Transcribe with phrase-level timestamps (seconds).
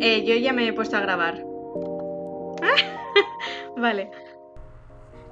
[0.00, 1.42] Eh, yo ya me he puesto a grabar.
[3.76, 4.10] vale.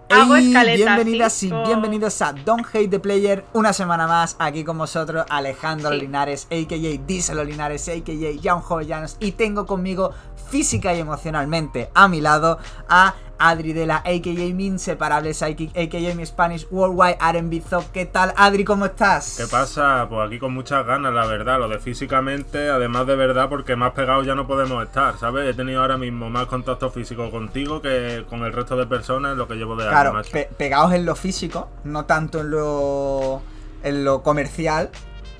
[0.08, 3.44] Hago bienvenidas y bienvenidos a Don't Hate the Player.
[3.52, 6.00] Una semana más aquí con vosotros, Alejandro Sí.
[6.00, 7.06] Linares, a.k.a.
[7.06, 8.40] Díselo Linares, a.k.a.
[8.40, 9.16] Jan Jovellanos.
[9.18, 10.12] Y tengo conmigo
[10.50, 12.58] física y emocionalmente a mi lado
[12.88, 14.54] a Adri de la a.k.a.
[14.54, 16.14] Mi Inseparable Psychic, a.k.a.
[16.14, 17.84] Mi Spanish Worldwide R&B Zop.
[17.92, 18.64] ¿Qué tal, Adri?
[18.64, 19.34] ¿Cómo estás?
[19.36, 20.06] ¿Qué pasa?
[20.08, 21.58] Pues aquí con muchas ganas, la verdad.
[21.58, 25.50] Lo de físicamente, además de verdad, porque más pegados ya no podemos estar, ¿sabes?
[25.50, 29.38] He tenido ahora mismo más contacto físico contigo que con el resto de personas en
[29.38, 33.42] lo que llevo de año, Claro, pe- pegados en lo físico, no tanto en lo,
[33.82, 34.88] en lo comercial,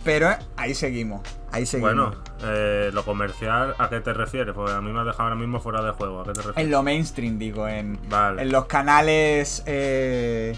[0.06, 1.20] pero ahí seguimos.
[1.52, 1.94] Ahí seguimos.
[1.94, 4.54] Bueno, eh, lo comercial, ¿a qué te refieres?
[4.54, 6.20] Pues a mí me has dejado ahora mismo fuera de juego.
[6.20, 6.70] ¿A qué te En refieres?
[6.70, 8.40] lo mainstream, digo, en, Vale.
[8.42, 10.56] en los canales eh,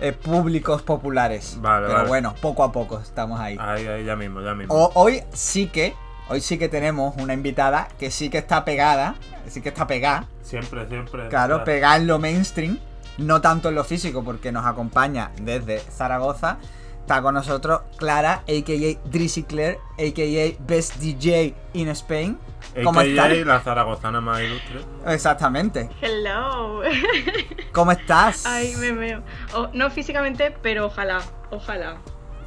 [0.00, 1.58] eh, públicos populares.
[1.60, 2.08] Vale, Pero vale.
[2.08, 3.56] bueno, poco a poco estamos ahí.
[3.60, 4.74] Ahí, ahí, ya mismo, ya mismo.
[4.74, 5.94] O- hoy sí que,
[6.28, 9.14] hoy sí que tenemos una invitada que sí que está pegada,
[9.48, 11.28] sí que está pegada, Siempre, siempre.
[11.28, 11.64] claro, Claro.
[11.64, 12.78] pegada en lo mainstream,
[13.18, 16.58] no tanto en lo físico, porque nos acompaña desde Zaragoza.
[17.06, 19.08] Está con nosotros Clara, a.k.a.
[19.08, 20.56] Drizzy Claire, a.k.a.
[20.66, 22.36] Best DJ in Spain.
[22.82, 23.46] ¿Cómo AKA estás?
[23.46, 24.80] la zaragozana más ilustre.
[25.06, 25.88] Exactamente.
[26.00, 26.82] Hello.
[27.72, 28.44] ¿Cómo estás?
[28.44, 29.22] Ay, me veo.
[29.54, 31.98] O- no físicamente, pero ojalá, ojalá.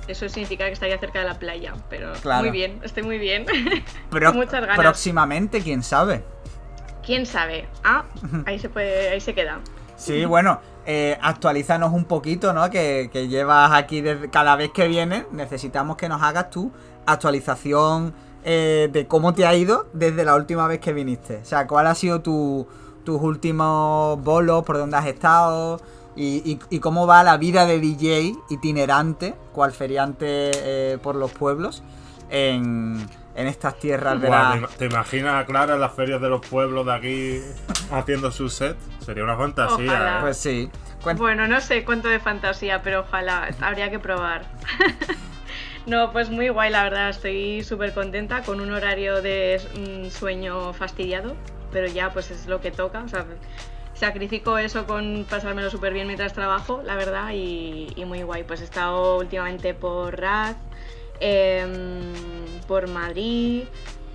[0.09, 2.41] Eso significa que estaría cerca de la playa, pero Claro.
[2.43, 3.45] muy bien, estoy muy bien.
[4.09, 4.77] Pro- muchas ganas.
[4.77, 6.21] Próximamente, quién sabe.
[7.05, 7.69] ¿Quién sabe?
[7.85, 8.03] Ah,
[8.45, 9.61] ahí se puede, ahí se queda.
[9.95, 10.59] Sí, bueno,
[10.91, 11.19] eh,
[11.91, 12.67] un poquito, ¿no?
[12.71, 15.25] Que, llevas aquí cada vez que vienes.
[15.31, 16.71] Necesitamos que nos hagas tu
[17.05, 21.37] actualización eh, de cómo te ha ido desde la última vez que viniste.
[21.37, 22.67] O sea, cuál ha sido tu-
[23.03, 25.79] tus últimos bolos, por dónde has estado
[26.15, 31.83] y, cómo va la vida de DJ itinerante, cual feriante eh, por los pueblos
[33.39, 34.51] en estas tierras de la...
[34.51, 37.41] ¿te, ima- te imaginas a Clara en las ferias de los pueblos de aquí
[37.91, 38.77] haciendo su set?
[39.05, 39.91] Sería una fantasía.
[39.93, 40.17] Ojalá.
[40.17, 40.21] ¿eh?
[40.21, 40.69] Pues sí.
[41.03, 44.43] Cuen- Bueno, no sé cuánto de fantasía, pero ojalá, habría que probar.
[45.85, 50.73] no, pues muy guay, la verdad, estoy súper contenta con un horario de mm, sueño
[50.73, 51.35] fastidiado,
[51.71, 53.25] pero ya pues es lo que toca, o sea,
[53.93, 58.43] sacrifico eso con pasármelo súper bien mientras trabajo, la verdad, y, y muy guay.
[58.43, 60.55] Pues he estado últimamente por Raz,
[61.19, 63.67] em, por Madrid,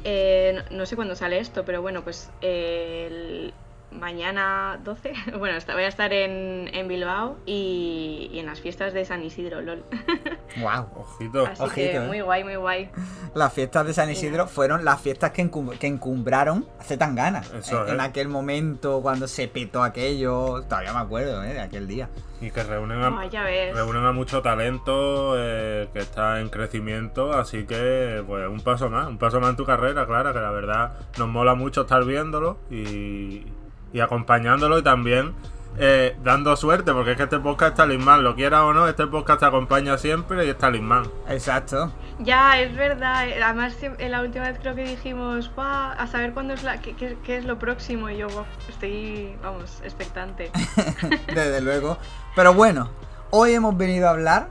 [0.05, 3.55] eh, no, no sé cuándo sale esto, pero bueno, pues eh, el-
[3.95, 9.05] mañana 12, bueno, voy a estar en, en Bilbao y, y en las fiestas de
[9.05, 9.85] San Isidro, lol.
[10.61, 10.87] Guau.
[10.97, 11.47] Ojito.
[11.47, 12.01] Así Ojito, que eh.
[12.01, 12.91] muy guay, muy guay.
[13.35, 17.51] Las fiestas de San Isidro fueron las fiestas que, encum- que encumbraron hace tan ganas.
[17.53, 21.55] Eso en, aquel momento, cuando se petó aquello, todavía me acuerdo ¿eh?
[21.55, 22.09] de aquel día.
[22.41, 23.75] Y que reúnen a, ves.
[23.75, 29.09] reúnen a mucho talento eh, que está en crecimiento, así que pues un paso más,
[29.09, 32.59] un paso más en tu carrera, Clara, que la verdad nos mola mucho estar viéndolo
[32.71, 33.47] y,
[33.95, 35.33] y acompañándolo y también
[35.79, 39.07] eh, dando suerte, porque es que este podcast es talismán, lo quieras o no, este
[39.07, 41.05] podcast te acompaña siempre y es talismán.
[41.29, 41.91] Exacto.
[42.21, 43.27] Ya, es verdad.
[43.29, 46.81] eh, Además, en la última vez creo que dijimos, "Buah, a saber cuándo es la,
[46.81, 48.09] qué, qué- qué es lo próximo.
[48.11, 50.51] Y yo, "Buah, estoy, vamos, expectante.
[51.27, 51.99] Desde luego.
[52.37, 52.91] Pero bueno,
[53.31, 54.49] hoy hemos venido a hablar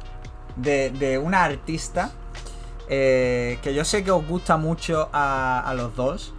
[0.58, 2.12] de, de una artista
[2.90, 6.34] eh, que yo sé que os gusta mucho a, a los dos.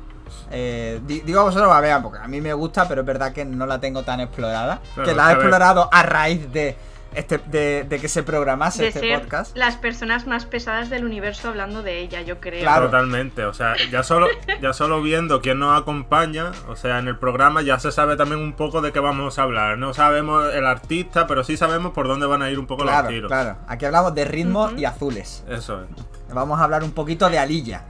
[0.50, 3.32] Eh, di- digo a vosotros, a ver, porque a mí me gusta, pero es verdad
[3.32, 4.80] que no la tengo tan explorada.
[5.04, 6.76] Que la he a explorado a raíz de,
[7.14, 9.56] este, de, de que se programase de este ser podcast.
[9.56, 12.60] las personas más pesadas del universo hablando de ella, yo creo.
[12.62, 12.86] Claro.
[12.86, 14.26] Totalmente, o sea, ya solo,
[14.60, 18.40] ya solo viendo quién nos acompaña, o sea, en el programa ya se sabe también
[18.40, 19.78] un poco de qué vamos a hablar.
[19.78, 23.04] No sabemos el artista, pero sí sabemos por dónde van a ir un poco Claro,
[23.04, 23.28] los tiros.
[23.28, 23.56] claro.
[23.68, 25.44] Aquí hablamos de ritmos y azules.
[25.48, 25.88] Eso es.
[26.34, 27.84] Vamos a hablar un poquito de Alilla.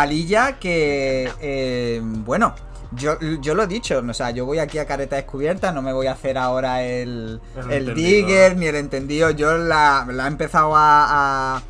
[0.00, 2.54] Alilla que, eh, bueno,
[2.92, 5.92] yo, yo lo he dicho, o sea, yo voy aquí a careta descubierta, no me
[5.92, 9.30] voy a hacer ahora el, El el digger ni el entendido.
[9.30, 11.62] Yo la, la he empezado a, a-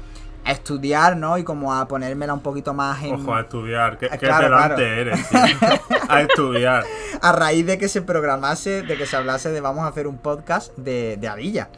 [0.44, 1.38] a estudiar, ¿no?
[1.38, 3.14] Y como a ponérmela un poquito más en...
[3.14, 3.98] Ojo, a estudiar.
[3.98, 5.00] Qué, Ah, qué claro, pedante claro.
[5.00, 5.98] eres, tío.
[6.08, 6.84] A estudiar.
[7.20, 10.18] a raíz de que se programase, de que se hablase de vamos a hacer un
[10.18, 11.68] podcast de, de Alilla.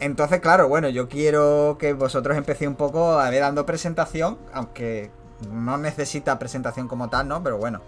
[0.00, 5.12] Entonces, claro, bueno, yo quiero que vosotros empecéis un poco a ver dando presentación, aunque
[5.50, 7.42] no necesita presentación como tal, ¿no?
[7.42, 7.80] Pero bueno,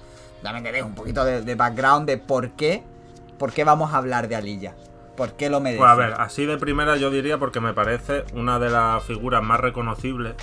[0.42, 2.82] me queréis un poquito de, de background de por qué,
[3.38, 4.74] por qué vamos a hablar de Alilla.
[5.16, 5.78] ¿Por qué lo merece?
[5.78, 9.42] Pues a ver, así de primera yo diría porque me parece una de las figuras
[9.42, 10.34] más reconocibles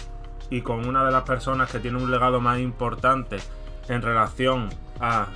[0.50, 3.38] y con una de las personas que tiene un legado más importante
[3.90, 4.70] en relación
[5.00, 5.28] a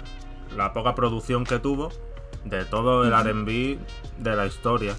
[0.55, 1.89] la poca producción que tuvo
[2.45, 3.77] de todo el RB
[4.19, 4.95] de la historia.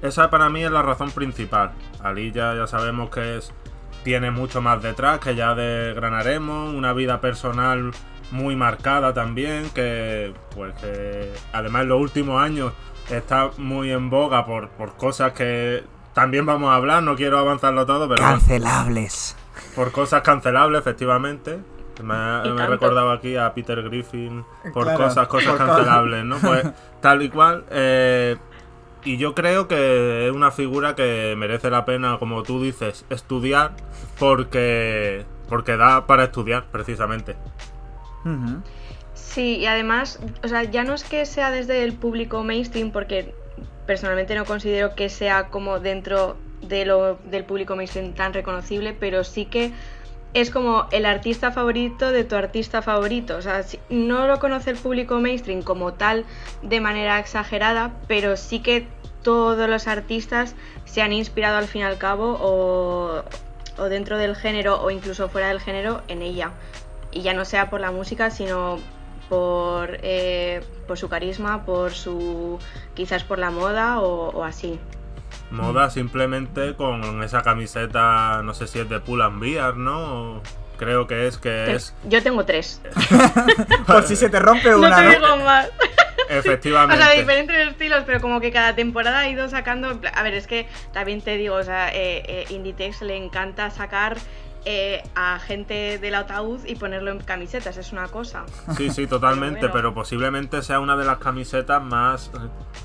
[0.00, 1.72] Esa para mí es la razón principal.
[2.02, 3.52] Alilla ya sabemos que es
[4.04, 7.92] tiene mucho más detrás, que ya desgranaremos, una vida personal
[8.30, 12.72] muy marcada también, que pues que además en los últimos años
[13.10, 15.84] está muy en boga por, por cosas que
[16.14, 19.36] también vamos a hablar, no quiero avanzarlo todo, pero Cancelables.
[19.74, 21.58] por cosas cancelables, efectivamente.
[22.02, 26.38] Me, me recordado aquí a Peter Griffin por Claro, cosas, cosas por cancelables, ¿no?
[26.38, 26.64] Pues
[27.00, 27.64] tal y cual.
[27.70, 28.36] eh,
[29.04, 33.72] y yo creo que es una figura que merece la pena, como tú dices, estudiar
[34.18, 37.36] porque, porque da para estudiar, precisamente.
[39.14, 43.34] Sí, y además, o sea, ya no es que sea desde el público mainstream, porque
[43.86, 49.24] personalmente no considero que sea como dentro de lo, del público mainstream tan reconocible, pero
[49.24, 49.72] sí que
[50.34, 53.36] es como el artista favorito de tu artista favorito.
[53.36, 56.24] O sea, no lo conoce el público mainstream como tal
[56.62, 58.86] de manera exagerada, pero sí que
[59.22, 63.22] todos los artistas se han inspirado al fin y al cabo o,
[63.78, 66.52] o dentro del género o incluso fuera del género en ella.
[67.10, 68.78] Y ya no sea por la música, sino
[69.28, 72.58] por, eh, por su carisma, por su.
[72.94, 74.80] quizás por la moda o así.
[75.52, 80.36] Moda simplemente con esa camiseta, no sé si es de Pull and Bear, ¿no?
[80.36, 80.42] O
[80.78, 82.80] Creo que es que es Yo tengo tres.
[83.86, 85.10] Por si se te rompe No una, te ¿no?
[85.10, 85.68] digo más.
[86.30, 86.96] O efectivamente.
[87.02, 90.00] sea, diferentes estilos, pero como que cada temporada ha ido sacando.
[90.14, 94.16] A ver, es que también te digo, o sea, eh, eh, Inditex le encanta sacar
[94.64, 98.44] eh, a gente del ataúd y ponerlo en camisetas, es una cosa.
[98.76, 102.30] Sí, sí, totalmente, Pero posiblemente sea una de las camisetas más.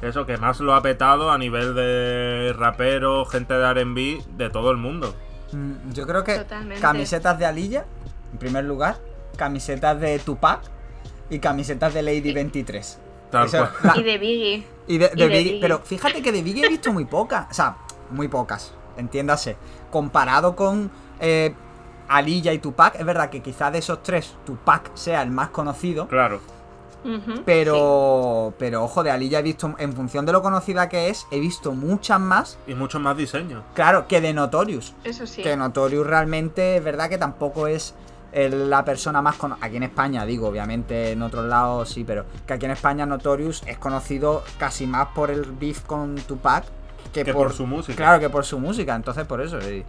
[0.01, 4.71] Eso, que más lo ha petado a nivel de rapero, gente de RB, de todo
[4.71, 5.15] el mundo.
[5.51, 6.81] Mm, Yo creo que Totalmente.
[6.81, 7.85] camisetas de Alilla,
[8.33, 8.97] en primer lugar,
[9.37, 10.61] camisetas de Tupac
[11.29, 12.99] y camisetas de Lady 23.
[13.31, 13.93] Tal Eso, cual.
[13.95, 14.67] la- Y de Biggie.
[14.87, 15.59] y de, de y de Biggie- Biggie.
[15.61, 17.47] Pero fíjate que de Biggie he visto muy pocas.
[17.51, 17.77] O sea,
[18.09, 19.57] muy pocas, entiéndase.
[19.91, 20.89] Comparado con
[21.19, 21.53] eh,
[22.07, 26.07] Alilla y Tupac, es verdad que quizás de esos tres, Tupac sea el más conocido.
[26.07, 26.39] Claro.
[27.45, 31.39] Pero, pero ojo, de Alilla he visto, en función de lo conocida que es, he
[31.39, 33.63] visto muchas más, Y muchos más diseños.
[33.73, 34.93] claro, que de Notorious.
[35.03, 35.41] Eso sí.
[35.41, 37.95] Que Notorious realmente es verdad que tampoco es
[38.33, 39.65] la persona más conocida.
[39.65, 43.63] Aquí en España, digo, obviamente en otros lados sí, pero que aquí en España Notorious
[43.65, 46.65] es conocido casi más por el beef con Tupac
[47.13, 47.95] que, Que por su música.
[47.95, 49.61] Claro, que por su música, entonces por eso.
[49.61, 49.83] sí.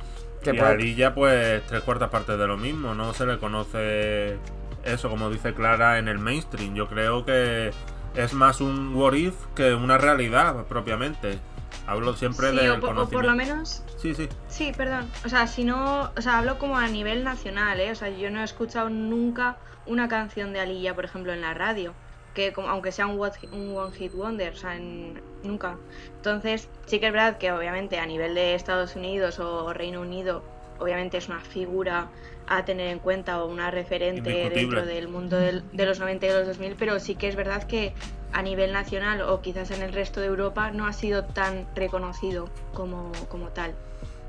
[0.53, 2.95] Que y por- a Alilla, pues, tres cuartas partes de lo mismo.
[2.95, 4.39] No se le conoce
[4.85, 6.75] eso, como dice Clara, en el mainstream.
[6.75, 7.71] Yo creo que
[8.15, 11.39] es más un what if que una realidad, propiamente.
[11.87, 14.29] Hablo siempre Sí, del o, o por lo menos Sí, sí.
[14.49, 15.09] Sí, perdón.
[15.25, 16.11] O sea, si no.
[16.17, 17.91] O sea, hablo como a nivel nacional, ¿eh?
[17.91, 19.57] O sea, yo no he escuchado nunca
[19.87, 21.95] una canción de Alilla, por ejemplo, en la radio.
[22.35, 25.77] Que aunque sea un, One Hit Wonder, o sea, en- nunca.
[26.17, 30.43] Entonces, sí que es verdad que obviamente a nivel de Estados Unidos o Reino Unido,
[30.79, 32.09] obviamente es una figura
[32.47, 36.31] a tener en cuenta o una referente dentro del mundo del- de los 90 y
[36.31, 37.93] los 2000, pero sí que es verdad que
[38.33, 42.49] a nivel nacional o quizás en el resto de Europa no ha sido tan reconocido
[42.75, 43.75] como, como tal.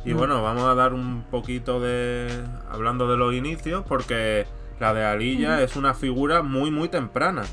[0.05, 0.17] Y Mm.
[0.17, 2.27] bueno, vamos a dar un poquito de.
[2.71, 4.45] hablando de los inicios, porque
[4.79, 7.43] la de Alilla es una figura muy, muy temprana.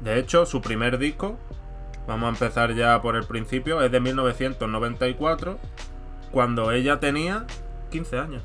[0.00, 1.36] De hecho, su primer disco,
[2.06, 5.58] vamos a empezar ya por el principio, es de 1994,
[6.30, 7.44] cuando ella tenía
[7.90, 8.42] 15 años.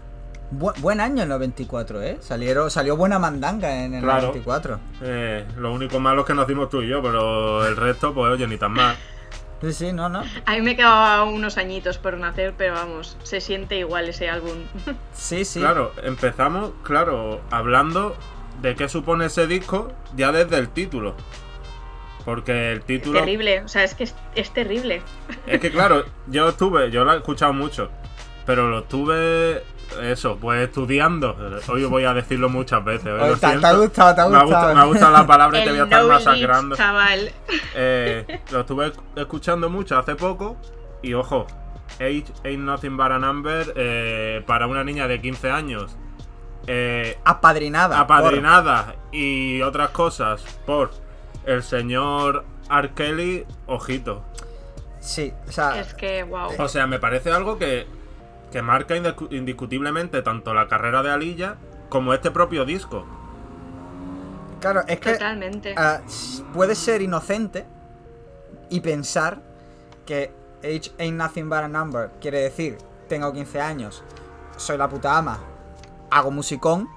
[0.51, 2.17] Bu- buen año el 94, ¿eh?
[2.21, 4.27] Salieron, salió buena mandanga en el Claro.
[4.27, 4.79] 94.
[5.01, 8.31] Eh, lo único malo es que nos dimos tú y yo, pero el resto, pues
[8.31, 8.95] oye, ni tan mal.
[9.61, 10.23] Sí, sí, no, no.
[10.45, 14.57] A mí me quedaba unos añitos por nacer, pero vamos, se siente igual ese álbum.
[15.13, 15.59] Sí, sí.
[15.61, 18.15] Claro, empezamos, claro, hablando
[18.61, 21.15] de qué supone ese disco ya desde el título.
[22.25, 23.19] Porque el título...
[23.19, 25.01] terrible, o sea, es que es, es terrible.
[25.45, 27.89] Es que claro, yo estuve, yo lo he escuchado mucho,
[28.45, 29.63] pero lo estuve,
[30.01, 31.35] eso, pues estudiando.
[31.67, 33.05] Hoy voy a decirlo muchas veces.
[33.05, 34.73] lo te, te ha gustado, te ha Me ha, gustado.
[34.73, 36.75] me ha gustado la palabra y te voy a estar masacrando.
[36.75, 37.31] chaval.
[37.75, 40.57] Eh, lo estuve escuchando mucho hace poco
[41.01, 41.45] y ojo,
[41.95, 45.97] Age Ain't Nothing But a Number eh, para una niña de 15 años.
[46.65, 47.99] Eh, Apadrinada.
[47.99, 50.91] apadrinada y otras cosas por
[51.45, 52.91] el señor R.
[52.93, 54.23] Kelly, ojito.
[54.99, 56.49] Sí, o sea, Es que, wow.
[56.59, 57.85] O sea, me parece algo que,
[58.51, 61.57] que marca indiscu- indiscutiblemente tanto la carrera de Alilla
[61.89, 63.05] como este propio disco.
[64.61, 65.75] claro, es que Totalmente.
[65.77, 66.01] ah,
[66.53, 67.65] puedes ser inocente
[68.69, 69.41] y pensar
[70.05, 70.31] que
[70.63, 72.77] Age ain't nothing but a number quiere decir,
[73.09, 74.01] tengo 15 años,
[74.55, 75.37] soy la puta ama,
[76.09, 76.87] hago musicón.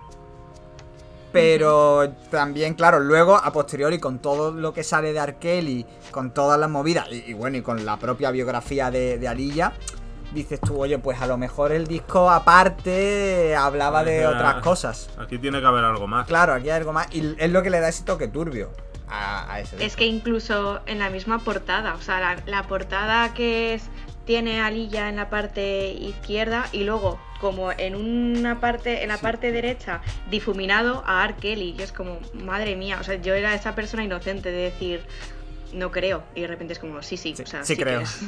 [1.40, 6.59] Pero también, claro, luego, a posteriori, con todo lo que sale de Arkeli, con todas
[6.59, 9.73] las movidas, y, y bueno, y con la propia biografía de, de Alilla,
[10.33, 14.35] dices tú, oye, pues a lo mejor el disco aparte hablaba de Ajá.
[14.35, 15.11] otras cosas.
[15.19, 16.26] Aquí tiene que haber algo más.
[16.26, 17.07] Claro, aquí hay algo más.
[17.14, 18.71] Y es lo que le da ese toque turbio
[19.09, 19.87] a, a ese disco.
[19.87, 23.85] Es que incluso en la misma portada, o sea, la, la portada que es,
[24.25, 29.16] tiene a Lilla en la parte izquierda y luego como en una parte, en la
[29.16, 29.23] Sí.
[29.23, 30.00] parte derecha,
[30.31, 31.35] difuminado a R.
[31.40, 35.00] Kelly, y es como, madre mía, o sea, yo era esa persona inocente de decir,
[35.73, 38.00] no creo, y de repente es como, sí, sí, Sí, o sea, sí sí creo.
[38.02, 38.21] es.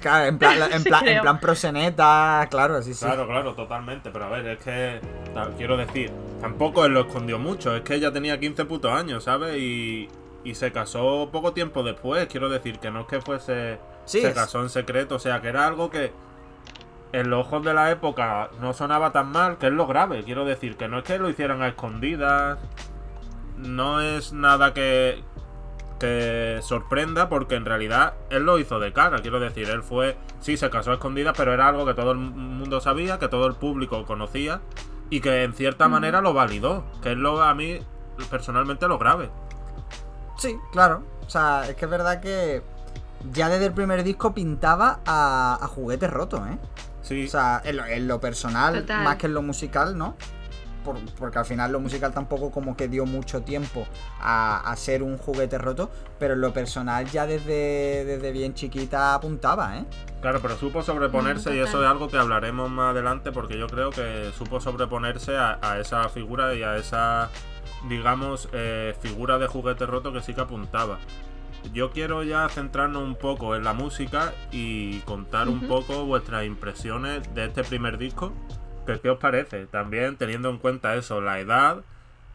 [0.00, 3.04] Claro, en plan, en Sí, plan, en plan proseneta, claro, sí, sí.
[3.04, 4.10] Claro, claro, totalmente.
[4.10, 5.00] Pero a ver, es que.
[5.58, 7.76] Quiero decir, tampoco él lo escondió mucho.
[7.76, 9.56] Es que ella tenía 15 putos años, ¿sabes?
[9.58, 10.08] Y.
[10.44, 12.26] Y se casó poco tiempo después.
[12.28, 13.78] Quiero decir que no es que fuese.
[14.06, 15.16] Sí, se es- casó en secreto.
[15.16, 16.12] O sea, que era algo que.
[17.16, 20.22] En los ojos de la época no sonaba tan mal, que es lo grave.
[20.22, 22.58] Quiero decir, que no es que lo hicieran a escondidas.
[23.56, 25.24] No es nada que.
[25.98, 29.20] Que sorprenda, porque en realidad él lo hizo de cara.
[29.20, 30.18] Quiero decir, él fue.
[30.40, 33.46] Sí, se casó a escondidas, pero era algo que todo el mundo sabía, que todo
[33.46, 34.60] el público conocía.
[35.08, 36.84] Y que en cierta manera lo validó.
[37.02, 37.80] Que es lo a mí
[38.28, 39.30] personalmente lo grave.
[40.36, 41.02] Sí, claro.
[41.26, 42.62] O sea, es que es verdad que
[43.32, 46.58] ya desde el primer disco pintaba a, a juguete roto, ¿eh?
[47.06, 47.26] Sí.
[47.26, 49.04] O sea, en lo, en lo personal, Total.
[49.04, 50.16] más que en lo musical, ¿no?
[50.84, 53.86] Por- porque al final lo musical tampoco como que dio mucho tiempo
[54.20, 59.14] a, a ser un juguete roto, pero en lo personal ya desde, desde bien chiquita
[59.14, 59.84] apuntaba, ¿eh?
[60.20, 63.66] Claro, pero supo sobreponerse Mm, y eso es algo que hablaremos más adelante porque yo
[63.66, 67.30] creo que supo sobreponerse a, a esa figura y a esa,
[67.88, 70.98] digamos, eh, figura de juguete roto que sí que apuntaba.
[71.72, 77.34] Yo quiero ya centrarnos un poco en la música y contar un poco vuestras impresiones
[77.34, 78.32] de este primer disco.
[78.86, 79.66] ¿Qué os parece?
[79.66, 81.82] También teniendo en cuenta eso, la edad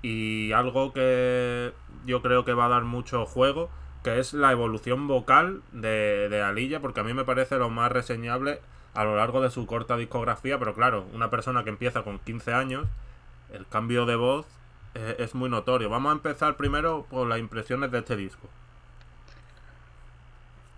[0.02, 1.72] y algo que
[2.06, 3.70] yo creo que va a dar mucho juego,
[4.04, 7.92] que es la evolución vocal de, de Alilla, porque a mí me parece lo más
[7.92, 8.60] reseñable
[8.94, 12.54] a lo largo de su corta discografía, pero claro, una persona que empieza con 15
[12.54, 12.88] años,
[13.54, 14.46] el cambio de voz
[14.96, 15.90] eh, es muy notorio.
[15.90, 18.50] Vamos a empezar primero por las impresiones de este disco.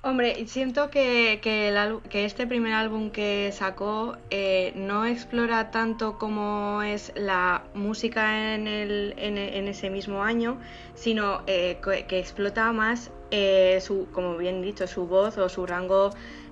[0.05, 1.73] Hombre, siento que, que,
[2.09, 8.67] que este primer álbum que sacó eh, no explora tanto como es la música en,
[8.67, 9.37] el, en,
[9.69, 10.59] ese mismo año,
[10.93, 15.65] sino eh, que, que explota más eh, su, como bien dicho, su voz o su
[15.65, 16.09] rango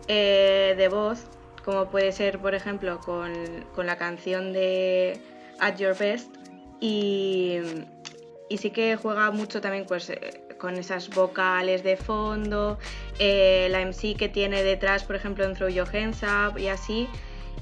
[0.08, 1.26] de voz,
[1.66, 3.34] como puede ser, por ejemplo, con,
[3.76, 5.20] con la canción de
[5.60, 6.34] At Your Best.
[6.80, 7.60] Y,
[8.48, 10.10] y sí que juega mucho también pues,
[10.62, 12.78] con esas vocales de fondo,
[13.18, 17.10] eh, la MC que tiene detrás, por ejemplo, en Throw Your Hands Up y así.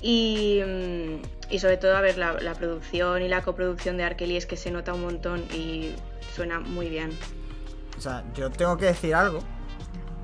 [0.02, 4.46] Y, mm, y sobre todo, a ver, la, producción y la coproducción de Arkeli es
[4.46, 5.96] que se nota un montón y
[6.36, 7.18] suena muy bien.
[7.98, 9.40] O sea, yo tengo que decir algo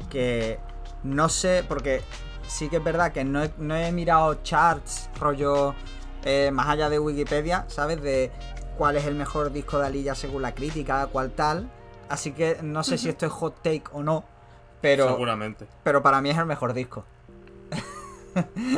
[0.10, 0.60] que
[1.04, 2.02] no sé, porque
[2.46, 5.76] sí que es verdad que no he, no he mirado charts, rollo,
[6.26, 8.02] eh, más allá de Wikipedia, ¿sabes?
[8.02, 8.32] De
[8.78, 11.70] cuál es el mejor disco de Alilla según la crítica, cuál tal.
[12.10, 14.24] Así que no sé si esto es hot take o no,
[14.82, 15.68] pero, Seguramente.
[15.84, 17.06] pero para mí es el mejor disco.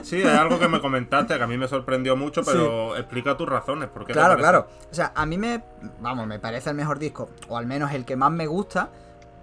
[0.04, 3.50] Sí, es algo que me comentaste que a mí me sorprendió mucho, pero explica tus
[3.50, 3.90] razones.
[3.90, 4.68] ¿por qué te Claro, claro.
[4.92, 5.64] O sea, a mí me.
[6.00, 7.30] Vamos, me parece el mejor disco.
[7.50, 8.90] O al menos el que más me gusta.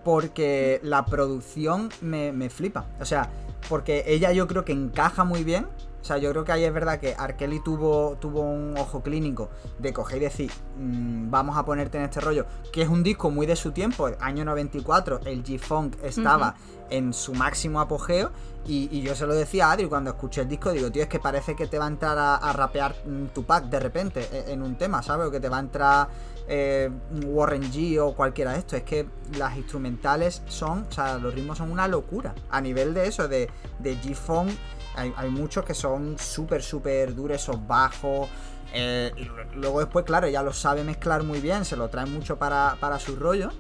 [0.05, 2.85] Porque la producción me, me flipa.
[3.01, 3.31] O sea,
[3.69, 5.67] porque ella yo creo que encaja muy bien.
[6.05, 9.49] O sea, yo creo que ahí es verdad que Arkeli tuvo, tuvo un ojo clínico
[9.79, 12.45] de coger y decir, "Mm, vamos a ponerte en este rollo,
[12.75, 16.57] que es un disco muy de su tiempo, año 94, el G-Funk estaba
[16.91, 18.31] en su máximo apogeo,
[18.67, 21.19] y, yo se lo decía a Adri cuando escuché el disco, digo, tío, es que
[21.19, 24.63] parece que te va a entrar a, a rapear mm, Tupac de repente e- en
[24.63, 25.27] un tema, ¿sabes?
[25.29, 26.09] O que te va a entrar
[26.49, 26.91] eh,
[27.25, 28.79] Warren G o cualquiera de estos.
[28.79, 32.35] Es que las instrumentales son, o sea, los ritmos son una locura.
[32.51, 33.51] A nivel de eso, de,
[33.81, 34.51] de G-Funk,
[34.97, 38.29] hay, hay muchos que son súper, súper duros, esos bajos.
[38.73, 42.39] eh, y luego después, claro, ya lo sabe mezclar muy bien, se lo trae mucho
[42.39, 43.51] para, para su rollo.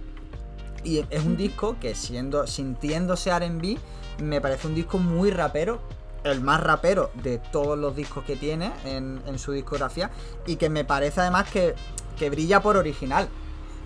[0.84, 3.78] Y es un disco que siendo, sintiéndose R&B,
[4.22, 5.80] me parece un disco muy rapero,
[6.24, 10.10] el más rapero de todos los discos que tiene en, su discografía,
[10.46, 11.74] y que me parece además que,
[12.18, 13.28] que brilla por original.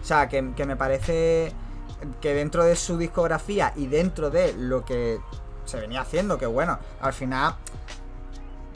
[0.02, 1.52] O sea, que, me parece
[2.20, 5.20] que dentro de su discografía y dentro de lo que
[5.64, 7.54] se venía haciendo, que bueno, al final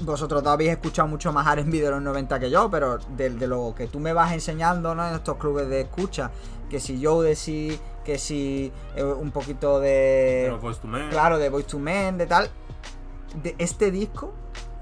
[0.01, 3.75] vosotros habéis escuchado mucho más R&B de los 90 que yo, pero de, de lo
[3.77, 5.07] que tú me vas enseñando ¿no?
[5.07, 6.31] en estos clubes de escucha,
[6.73, 7.37] que si yo de
[8.03, 10.45] que si eh, un poquito de...
[10.47, 11.07] Pero pues tú me...
[11.11, 12.49] Claro, de Voice to Men, de tal.
[13.43, 14.33] De este disco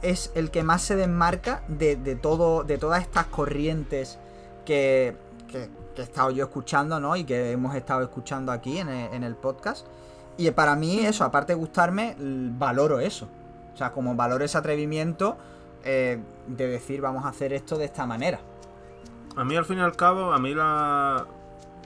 [0.01, 4.19] es el que más se desmarca de, de todo, de todas estas corrientes
[4.65, 5.17] que,
[5.49, 7.17] que- que he estado yo escuchando, ¿no?
[7.17, 9.85] Y que hemos estado escuchando aquí en el, en el podcast.
[10.37, 13.27] Y para mí, eso, aparte de gustarme, valoro eso.
[13.75, 15.37] O sea, como valoro ese atrevimiento
[15.85, 18.39] eh, de decir vamos a hacer esto de esta manera.
[19.37, 21.27] A mí al fin y al cabo, a mí la...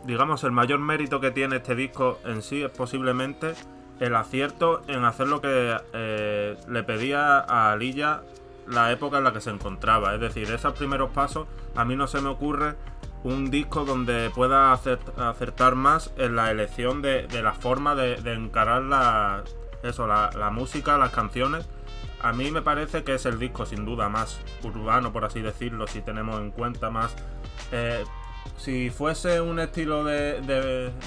[0.04, 3.54] Digamos, el mayor mérito que tiene este disco en sí es posiblemente
[4.00, 8.22] el acierto en hacer lo que eh, le pedía a Alilla
[8.66, 10.14] la época en la que se encontraba.
[10.14, 12.74] Es decir, esos primeros pasos, a mí no se me ocurre
[13.22, 19.42] un disco donde pueda acertar más en la elección de, la forma de, encarar la,
[19.82, 21.66] eso, la, música, las canciones.
[22.20, 25.86] A mí me parece que es el disco sin duda más urbano, por así decirlo,
[25.86, 27.16] si tenemos en cuenta más...
[27.72, 28.04] Eh,
[28.56, 30.40] si fuese un estilo de,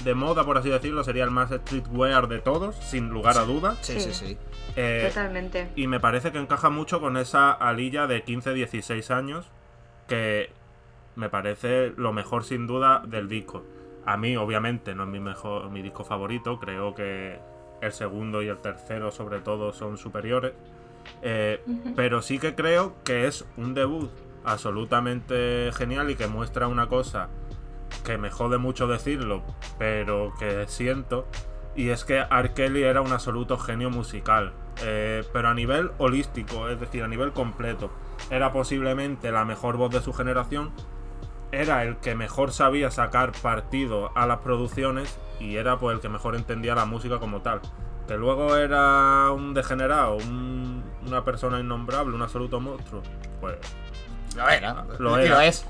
[0.04, 3.78] de, moda, por así decirlo, sería el más streetwear de todos, sin lugar a dudas.
[3.80, 4.38] Sí, sí, sí.
[4.76, 5.70] Eh, Totalmente.
[5.74, 9.50] Y me parece que encaja mucho con esa alilla de 15-16 años
[10.06, 10.50] que
[11.16, 13.64] me parece lo mejor sin duda del disco.
[14.06, 16.60] A mí, obviamente, no es mi mejor, mi disco favorito.
[16.60, 17.38] Creo que
[17.80, 20.52] el segundo y el tercero, sobre todo, son superiores.
[21.22, 21.60] Eh,
[21.96, 24.10] pero sí que creo que es un debut
[24.44, 27.28] absolutamente genial y que muestra una cosa
[28.04, 29.42] que me jode mucho decirlo,
[29.78, 31.26] pero que siento.
[31.74, 32.52] Y es que R.
[32.54, 34.52] Kelly era un absoluto genio musical.
[34.82, 37.90] Eh, pero a nivel holístico, es decir, a nivel completo.
[38.30, 40.72] Era posiblemente la mejor voz de su generación
[41.50, 46.08] era el que mejor sabía sacar partido a las producciones y era pues el que
[46.08, 47.60] mejor entendía la música como tal.
[48.06, 50.16] Que luego era un degenerado,
[51.06, 53.02] una persona innombrable, un absoluto monstruo,
[53.40, 53.56] pues
[54.38, 54.84] lo era.
[54.98, 55.66] Lo, es.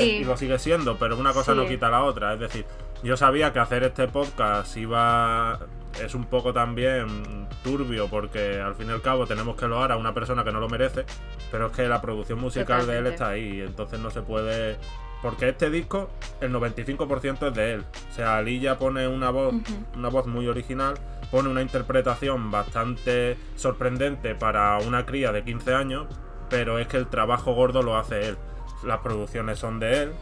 [0.00, 2.34] Y lo sigue siendo, pero una cosa no quita la otra.
[2.34, 2.66] Es decir,
[3.02, 5.58] yo sabía que hacer este podcast iba.
[6.02, 9.96] Es un poco también turbio porque al fin y al cabo tenemos que loar a
[9.96, 11.04] una persona que no lo merece,
[11.50, 14.78] pero es que la producción musical de él está ahí, entonces no se puede
[15.22, 17.84] porque este disco, el 95% es de él.
[18.10, 19.54] O sea, Lilla pone una voz,
[19.94, 20.94] una voz muy original,
[21.30, 26.06] pone una interpretación bastante sorprendente para una cría de 15 años,
[26.52, 28.36] pero es que el trabajo gordo lo hace él.
[28.84, 30.12] Las producciones son de él.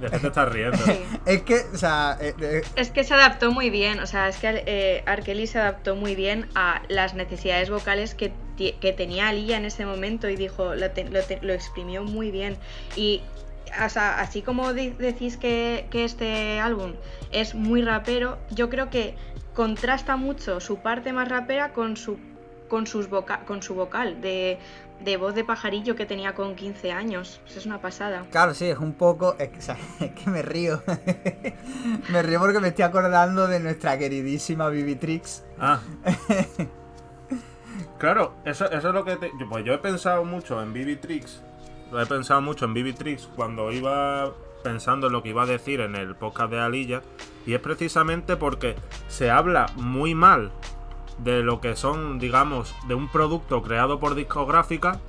[0.00, 0.78] ¿De qué te estás riendo?
[1.26, 2.18] es que, o sea.
[2.20, 4.00] Eh, eh, es que se adaptó muy bien.
[4.00, 8.32] O sea, es que eh, Arkeli se adaptó muy bien a las necesidades vocales que,
[8.96, 10.88] tenía Lilla en ese momento y dijo, lo,
[11.42, 12.56] lo exprimió muy bien.
[12.96, 13.22] Y
[13.72, 16.94] así como decís que, este álbum
[17.30, 19.14] es muy rapero, yo creo que
[19.54, 22.18] contrasta mucho su parte más rapera con su
[22.68, 23.08] con, sus
[23.46, 24.58] con su vocal de,
[25.18, 27.40] voz de pajarillo que tenía con 15 años.
[27.46, 28.24] es una pasada.
[28.30, 29.36] Claro, sí, es un poco.
[29.38, 29.50] Es,
[29.98, 30.82] que me río.
[32.10, 35.44] me río porque me estoy acordando de nuestra queridísima Vivitrix.
[35.58, 35.80] Ah.
[37.98, 39.16] claro, eso, eso es lo que.
[39.16, 41.42] Te, pues yo he pensado mucho en Vivitrix
[41.90, 44.32] lo he pensado mucho en Vivitrix cuando iba
[44.62, 47.02] pensando en lo que iba a decir en el podcast de Alilla.
[47.46, 48.76] Y es precisamente porque
[49.08, 50.52] se habla muy mal
[51.18, 55.00] de lo que son, digamos, de un producto creado por discográfica.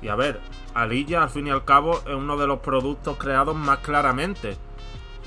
[0.00, 0.40] Y a ver,
[0.74, 4.56] Alilla al fin y al cabo es uno de los productos creados más claramente.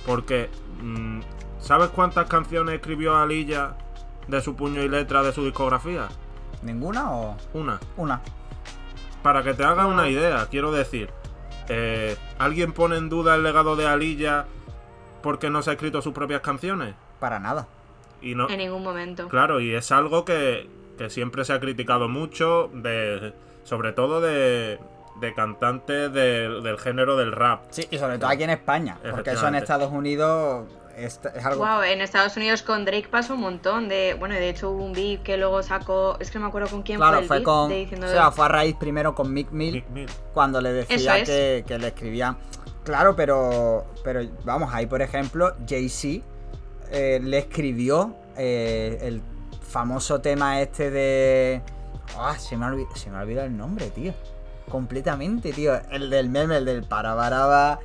[0.06, 0.50] Porque,
[0.82, 1.22] mm,
[1.60, 3.76] ¿sabes cuántas canciones escribió Alilla
[4.28, 6.08] de su puño y letra de su discografía?
[6.62, 7.38] ¿Ninguna o...?
[7.54, 7.80] Una.
[7.98, 8.22] Una
[9.26, 11.10] para que te hagas una idea, quiero decir,
[11.68, 14.46] eh, ¿alguien pone en duda el legado de Alilla
[15.24, 16.94] porque no se ha escrito sus propias canciones?
[17.20, 17.68] Para nada.
[18.22, 19.28] Y no, en ningún momento.
[19.28, 20.68] Claro, y es algo que,
[21.10, 24.80] siempre se ha criticado mucho, de, sobre todo de,
[25.20, 27.66] de cantantes del género del rap.
[27.70, 30.66] Sí, y sobre todo aquí en España, porque eso en Estados Unidos
[30.98, 31.66] es, algo...
[31.66, 34.16] Wow, en Estados Unidos con Drake pasó un montón de...
[34.18, 36.18] Bueno, de hecho hubo un beat que luego sacó...
[36.20, 37.72] Es que no me acuerdo con quién fue el fue con...
[37.72, 39.84] o sea, fue a raíz primero con Mick Mill,
[40.34, 42.38] cuando le decía que, le escribía...
[42.84, 46.24] Claro, pero, pero vamos, ahí por ejemplo, Jay-Z
[46.92, 49.22] eh, le escribió eh, el
[49.62, 51.62] famoso tema este de...
[52.18, 54.14] Ah, se me, ha olvidado, el nombre, tío.
[54.70, 55.74] Completamente, tío.
[55.92, 57.80] El del meme, el del parabaraba.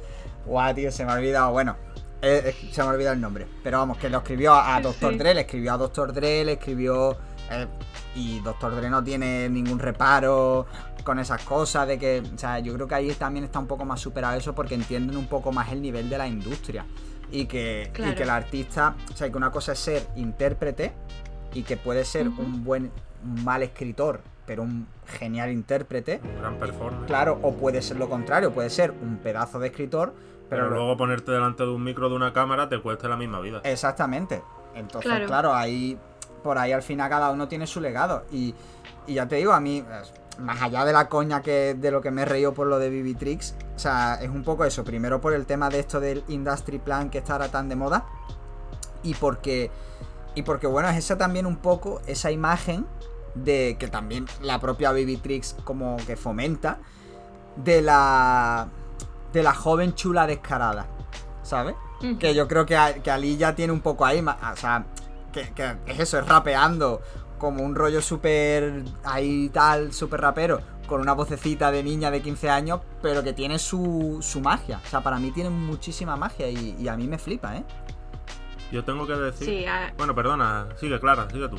[0.47, 1.53] Guau, tío, se me ha olvidado.
[1.53, 1.77] Bueno,
[2.23, 3.47] eh, eh, se me ha olvidado el nombre.
[3.63, 7.17] Pero vamos, que lo escribió a, Doctor Dre, le escribió a Doctor Dre, le escribió.
[7.51, 7.67] Eh,
[8.15, 10.67] y Doctor Dre no tiene ningún reparo
[11.03, 11.89] con esas cosas.
[11.89, 12.23] De que.
[12.35, 15.17] O sea, yo creo que ahí también está un poco más superado eso porque entienden
[15.17, 16.87] un poco más el nivel de la industria.
[17.31, 18.95] Y que, y que el artista.
[19.13, 20.93] O sea, que una cosa es ser intérprete
[21.55, 22.91] y que puede ser un buen.
[23.23, 26.21] mal escritor, pero un genial intérprete.
[26.23, 27.07] Un gran performance.
[27.07, 30.15] Claro, o puede ser lo contrario, puede ser un pedazo de escritor
[30.51, 33.61] pero, luego ponerte delante de un micro de una cámara te cuesta la misma vida.
[33.63, 34.43] Exactamente.
[34.75, 35.97] Entonces, claro, ahí
[36.43, 38.25] por ahí al final cada uno tiene su legado.
[38.33, 38.55] Y,
[39.07, 39.85] ya te digo, a mí,
[40.39, 42.89] más allá de la coña que de lo que me he reído por lo de
[42.89, 44.85] Vivitrix, o sea, es un poco eso.
[44.85, 48.05] Primero por el tema de esto del Industry Plan que está ahora tan de moda.
[49.03, 49.71] Y porque,
[50.35, 52.87] y porque bueno, es esa también un poco, esa imagen
[53.35, 56.79] de que también la propia Tricks como que fomenta
[57.57, 58.69] de la
[59.33, 60.87] de la joven chula descarada,
[61.43, 61.77] ¿sabes?
[62.19, 64.87] Que yo creo que, que Ali ya tiene un poco ahí, o sea,
[65.33, 67.03] que, que es eso, es rapeando
[67.41, 72.51] como un rollo súper ahí tal, súper rapero, con una vocecita de niña de 15
[72.51, 74.81] años, pero que tiene su, su magia.
[74.85, 77.65] O sea, para mí tiene muchísima magia y, a mí me flipa, ¿eh?
[78.71, 79.67] Yo tengo que decir...
[79.97, 81.57] Bueno, perdona, sigue Clara, sigue tú.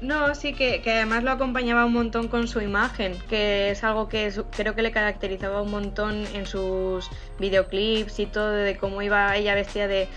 [0.00, 4.32] No, sí, que, además lo acompañaba un montón con su imagen, que es algo que
[4.56, 9.56] creo que le caracterizaba un montón en sus videoclips y todo, de cómo iba ella
[9.56, 10.08] vestida de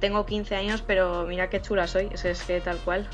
[0.00, 3.06] tengo 15 años, pero mira qué chula soy, eso es que tal cual.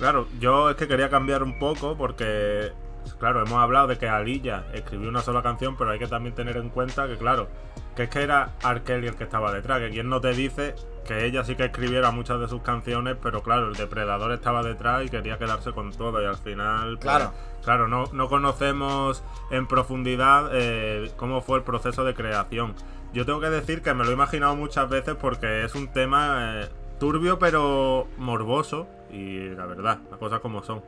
[0.00, 2.72] Claro, yo es que quería cambiar un poco porque,
[3.18, 6.56] claro, hemos hablado de que Alilla escribió una sola canción, pero hay que también tener
[6.56, 7.48] en cuenta que, claro,
[7.94, 8.80] que es que era R.
[8.94, 10.74] el que estaba detrás, que quien no te dice
[11.06, 15.04] que ella sí que escribiera muchas de sus canciones, pero claro, el depredador estaba detrás
[15.04, 19.66] y quería quedarse con todo y al final, pues, claro, claro no, no conocemos en
[19.66, 22.74] profundidad eh, cómo fue el proceso de creación.
[23.12, 26.62] Yo tengo que decir que me lo he imaginado muchas veces porque es un tema
[26.62, 30.82] eh, turbio pero morboso y la verdad, las cosas como son.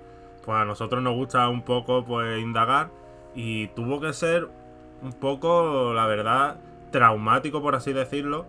[0.44, 2.90] Pues a nosotros nos gusta un poco pues indagar
[3.34, 4.48] y tuvo que ser
[5.02, 6.58] un poco, la verdad,
[6.90, 8.46] traumático por así decirlo,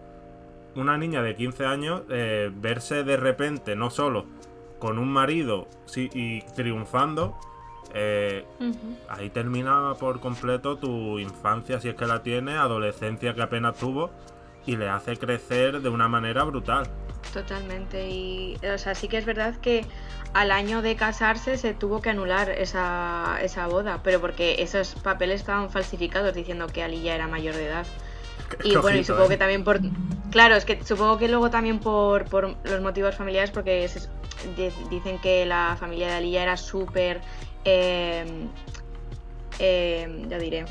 [0.75, 4.25] una niña de 15 años eh, verse de repente no solo
[4.79, 7.37] con un marido y triunfando,
[7.93, 8.45] eh,
[9.07, 14.09] ahí termina por completo tu infancia, si es que la tiene, adolescencia que apenas tuvo,
[14.65, 16.87] y le hace crecer de una manera brutal.
[17.33, 19.85] Totalmente, y o sea, sí que es verdad que
[20.33, 25.41] al año de casarse se tuvo que anular esa, esa boda, pero porque esos papeles
[25.41, 27.85] estaban falsificados diciendo que Ali ya era mayor de edad.
[28.63, 29.37] Y bueno, y supongo que ¿eh?
[29.37, 29.79] también por.
[30.31, 33.89] Claro, es que supongo que luego también por, por los motivos familiares, porque
[34.89, 37.21] dicen que la familia de Aliyah era súper.
[37.65, 38.25] Eh,
[39.59, 40.65] eh, ya diré.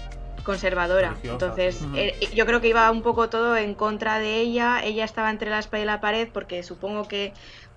[0.45, 1.17] Conservadora.
[1.23, 1.87] Entonces,
[2.35, 4.85] yo creo que iba un poco todo en contra de ella.
[4.85, 7.33] Ella estaba entre la espalda y la pared, porque supongo que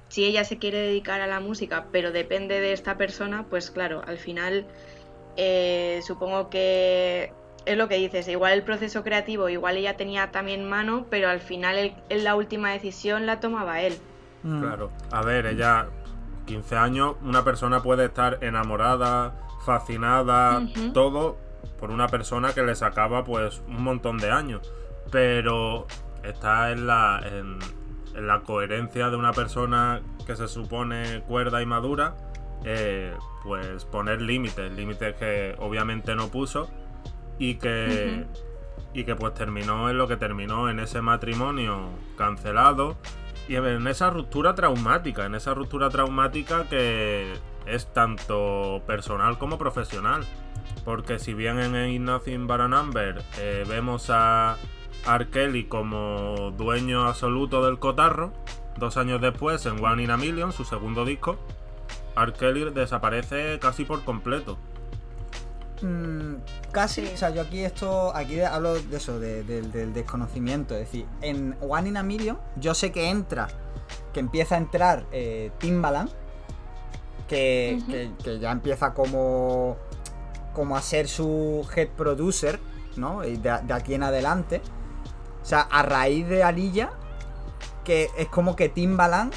[0.08, 4.02] si ella se quiere dedicar a la música, pero depende de esta persona, pues claro,
[4.08, 4.66] al final
[6.02, 7.32] supongo que
[7.66, 11.40] es lo que dices, igual el proceso creativo, igual ella tenía también mano, pero al
[11.40, 13.98] final la última decisión la tomaba él.
[14.44, 14.62] Mm.
[14.62, 15.88] Claro, a ver, ella,
[16.46, 19.34] 15 años, una persona puede estar enamorada,
[19.66, 20.62] fascinada,
[20.94, 21.38] todo
[21.80, 24.72] por una persona que le sacaba pues un montón de años,
[25.12, 25.88] pero
[26.24, 27.60] está en la, en,
[28.16, 32.16] la coherencia de una persona que se supone cuerda y madura,
[32.64, 36.70] eh, pues poner límites, límites que obviamente no puso
[37.38, 38.26] y que,
[38.94, 42.98] y que pues terminó en lo que terminó en ese matrimonio cancelado
[43.48, 47.34] y en esa ruptura traumática, en esa ruptura traumática que
[47.66, 50.24] es tanto personal como profesional.
[50.84, 54.58] Porque si bien en Ain't Nothing But a Number eh, vemos a
[55.08, 55.30] R.
[55.30, 58.34] Kelly como dueño absoluto del cotarro,
[58.78, 61.38] dos años después en One in a Million, su segundo disco,
[62.18, 62.34] R.
[62.34, 64.58] Kelly desaparece casi por completo.
[65.82, 66.36] Mm,
[66.72, 70.74] casi, o sea, yo aquí esto, aquí hablo de eso, del desconocimiento.
[70.76, 73.48] Es decir, en One in a Million, yo sé que entra,
[74.14, 76.10] que empieza a entrar eh, Timbaland,
[77.28, 79.78] que, ya empieza como,
[80.56, 82.60] como a ser su head producer,
[82.96, 83.24] ¿no?
[83.24, 84.62] Y de, aquí en adelante.
[85.44, 86.92] O sea, a raíz de Alilla,
[87.84, 89.32] que es como que Timbaland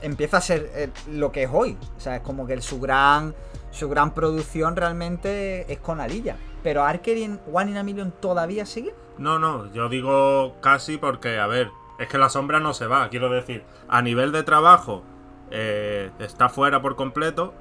[0.00, 1.76] empieza a ser eh, lo que es hoy.
[1.98, 3.34] O sea, es como que su gran
[3.76, 6.36] su gran producción realmente es con Alilla.
[6.62, 8.94] Pero Arker en One in a Million todavía sigue.
[9.18, 13.08] No, no, yo digo casi porque, a ver, es que la sombra no se va,
[13.08, 15.02] quiero decir, a nivel de trabajo
[15.50, 17.54] eh, está fuera por completo,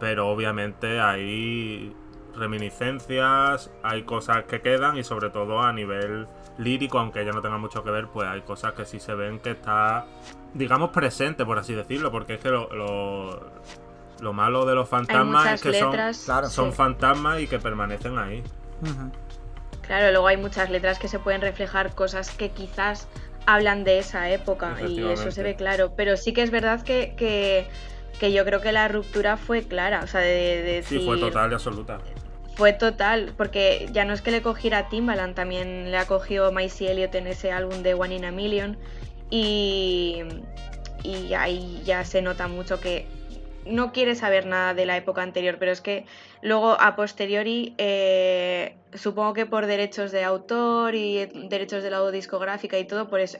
[0.00, 1.94] pero obviamente hay
[2.36, 6.26] reminiscencias, hay cosas que quedan y sobre todo a nivel
[6.58, 9.38] lírico, aunque ya no tenga mucho que ver, pues hay cosas que sí se ven
[9.40, 10.06] que está,
[10.54, 12.68] digamos, presente, por así decirlo, porque es que lo,
[14.20, 18.42] lo malo de los fantasmas es que son, son fantasmas y que permanecen ahí.
[19.82, 23.08] Claro, luego hay muchas letras que se pueden reflejar cosas que quizás
[23.46, 25.92] hablan de esa época y eso se ve claro.
[25.96, 30.00] Pero sí que es verdad que, que, yo creo que la ruptura fue clara.
[30.02, 31.98] O sea, de, sí, fue total y absoluta.
[32.56, 36.90] Fue total, porque ya no es que le cogiera Timbaland, también le ha cogido Maisie
[36.90, 38.78] Elliott en ese álbum de One in a Million.
[39.28, 40.22] Y,
[41.02, 43.06] y ahí ya se nota mucho que
[43.66, 46.06] no quiere saber nada de la época anterior, pero es que
[46.40, 52.78] luego a posteriori, eh, supongo que por derechos de autor y derechos de la discográfica
[52.78, 53.38] y todo, pues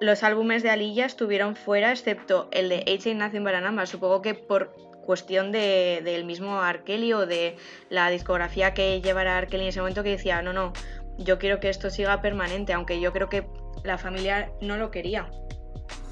[0.00, 3.14] los álbumes de Alilla estuvieron fuera, excepto el de H.
[3.14, 4.74] Nothing But Supongo que por
[5.04, 7.56] cuestión de, del mismo Arkeli o de
[7.90, 10.72] la discografía que llevara Arkeli en ese momento que decía, no, no,
[11.18, 13.46] yo quiero que esto siga permanente, aunque yo creo que
[13.82, 15.30] la familia no lo quería.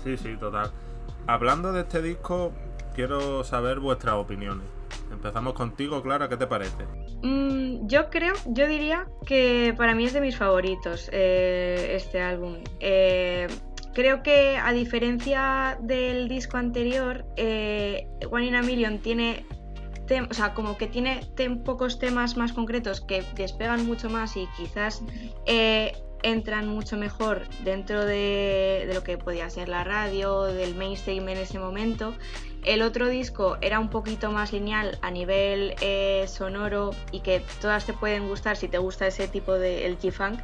[0.05, 0.71] Sí, sí, total.
[1.27, 2.53] Hablando de este disco,
[2.95, 4.67] quiero saber vuestras opiniones.
[5.11, 6.85] Empezamos contigo, Clara, ¿qué te parece?
[7.23, 12.57] Mm, yo creo, yo diría que para mí es de mis favoritos eh, este álbum.
[12.81, 13.47] Eh,
[13.93, 19.45] creo que a diferencia del disco anterior, eh, One in a Million tiene
[20.29, 21.21] o sea, como que tiene
[21.65, 25.03] pocos temas más concretos que despegan mucho más y quizás
[26.23, 31.59] entran mucho mejor dentro de, lo que podía ser la radio, del mainstream en ese
[31.59, 32.15] momento.
[32.65, 37.87] El otro disco era un poquito más lineal a nivel eh, sonoro y que todas
[37.87, 40.39] te pueden gustar si te gusta ese tipo de el G-Funk.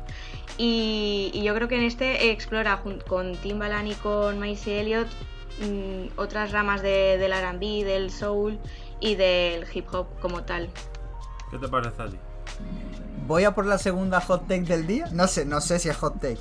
[0.57, 5.09] Y, yo creo que en este explora con Timbaland y con Maisie Elliott
[5.61, 8.59] mm, otras ramas de, del RB, del soul
[9.01, 10.69] y del hip hop como tal.
[11.51, 12.28] ¿Qué te parece a?
[13.27, 15.07] Voy a por la segunda hot take del día.
[15.13, 16.39] No sé, no sé si es hot take.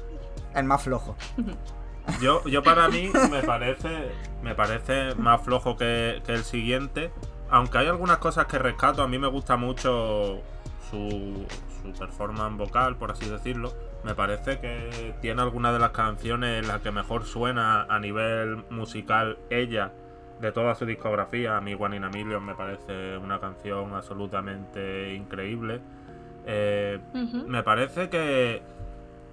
[0.55, 1.15] El más flojo.
[2.21, 7.11] Yo, yo para mí me parece, me parece más flojo que, el siguiente.
[7.49, 10.41] Aunque hay algunas cosas que rescato, a mí me gusta mucho
[10.89, 11.45] su,
[11.81, 13.73] su performance vocal, por así decirlo.
[14.05, 18.63] Me parece que tiene algunas de las canciones en las que mejor suena a nivel
[18.69, 19.91] musical ella
[20.39, 21.57] de toda su discografía.
[21.57, 25.81] A mí One in a Million me parece una canción absolutamente increíble.
[26.49, 26.99] Eh,
[27.45, 28.61] me parece que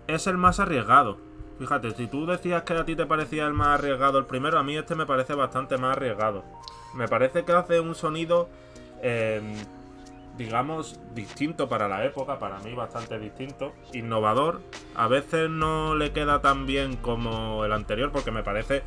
[0.08, 1.18] es el más arriesgado.
[1.58, 4.64] Fíjate, si tú decías que a ti te parecía el más arriesgado el primero, a
[4.64, 6.44] mí este me parece bastante más arriesgado.
[6.94, 8.48] Me parece que hace un sonido,
[9.00, 9.54] em,
[10.36, 14.60] digamos, distinto para la época, para mí bastante distinto, innovador.
[14.96, 18.82] A veces no le queda tan bien como el anterior porque me parece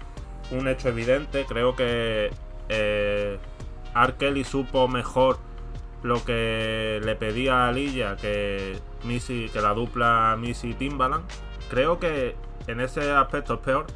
[0.51, 1.45] un hecho evidente.
[1.47, 2.31] Creo que
[2.67, 3.39] eh,
[3.93, 5.39] Arkeli supo mejor
[6.03, 11.25] lo que le pedía a Lilla que Missy, que la dupla Missy Timbaland.
[11.69, 12.35] Creo que
[12.67, 13.87] en ese aspecto es peor,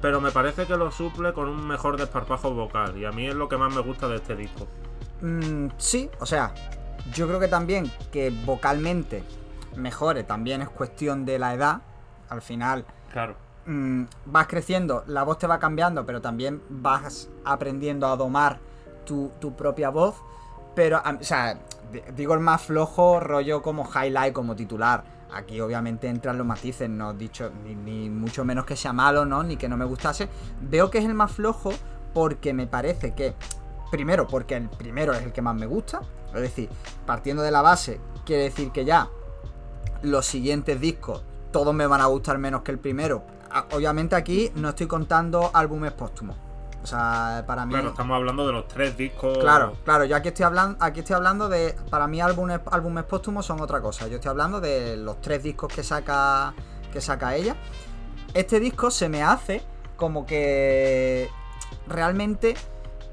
[0.00, 3.34] pero me parece que lo suple con un mejor desparpajo vocal y a mí es
[3.34, 4.66] lo que más me gusta de este disco.
[5.20, 6.52] Mm, sí, o sea,
[7.12, 9.22] yo creo que también que vocalmente
[9.76, 11.82] mejore también es cuestión de la edad.
[12.28, 13.36] Al final, claro.
[13.66, 18.58] Mm, vas creciendo, la voz te va cambiando, pero también vas aprendiendo a domar
[19.04, 20.16] tu, tu propia voz.
[20.74, 21.58] Pero, o sea,
[22.16, 25.04] digo el más flojo, rollo como highlight, como titular.
[25.32, 29.42] Aquí obviamente entran los matices, no dicho ni, mucho menos que sea malo, ¿no?
[29.42, 30.28] Ni que no me gustase.
[30.60, 31.72] Veo que es el más flojo
[32.12, 33.34] porque me parece que,
[33.90, 36.02] primero, porque el primero es el que más me gusta.
[36.34, 36.68] Es decir,
[37.06, 39.08] partiendo de la base, quiere decir que ya
[40.02, 43.22] los siguientes discos todos me van a gustar menos que el primero.
[43.50, 46.36] Ah, obviamente aquí no estoy contando álbumes póstumos.
[46.82, 47.72] O sea, para mí.
[47.72, 49.38] Claro, estamos hablando de los tres discos.
[49.38, 51.76] Claro, claro, yo aquí estoy hablando, aquí estoy hablando de.
[51.90, 54.08] Para mí álbumes, álbumes póstumos son otra cosa.
[54.08, 56.54] Yo estoy hablando de los tres discos que saca.
[56.92, 57.56] que saca ella.
[58.34, 59.62] Este disco se me hace
[59.96, 61.28] como que
[61.86, 62.54] realmente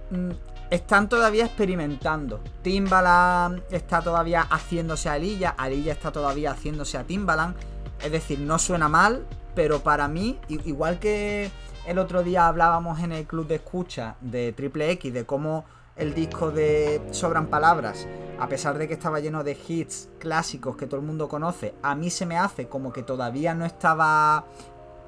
[0.10, 0.32] mm,
[0.69, 2.41] están todavía experimentando.
[2.62, 7.55] Timbaland está todavía haciéndose a Alilla, Alilla está todavía haciéndose a Timbaland.
[8.01, 11.51] Es decir, no suena mal, pero para mí, igual que
[11.89, 16.13] el otro día hablábamos en el club de escucha de Triple X de cómo el
[16.13, 18.08] disco de Sobran Palabras,
[18.39, 21.95] a pesar de que estaba lleno de hits clásicos que todo el mundo conoce, a
[21.95, 24.45] mí se me hace como que todavía no estaba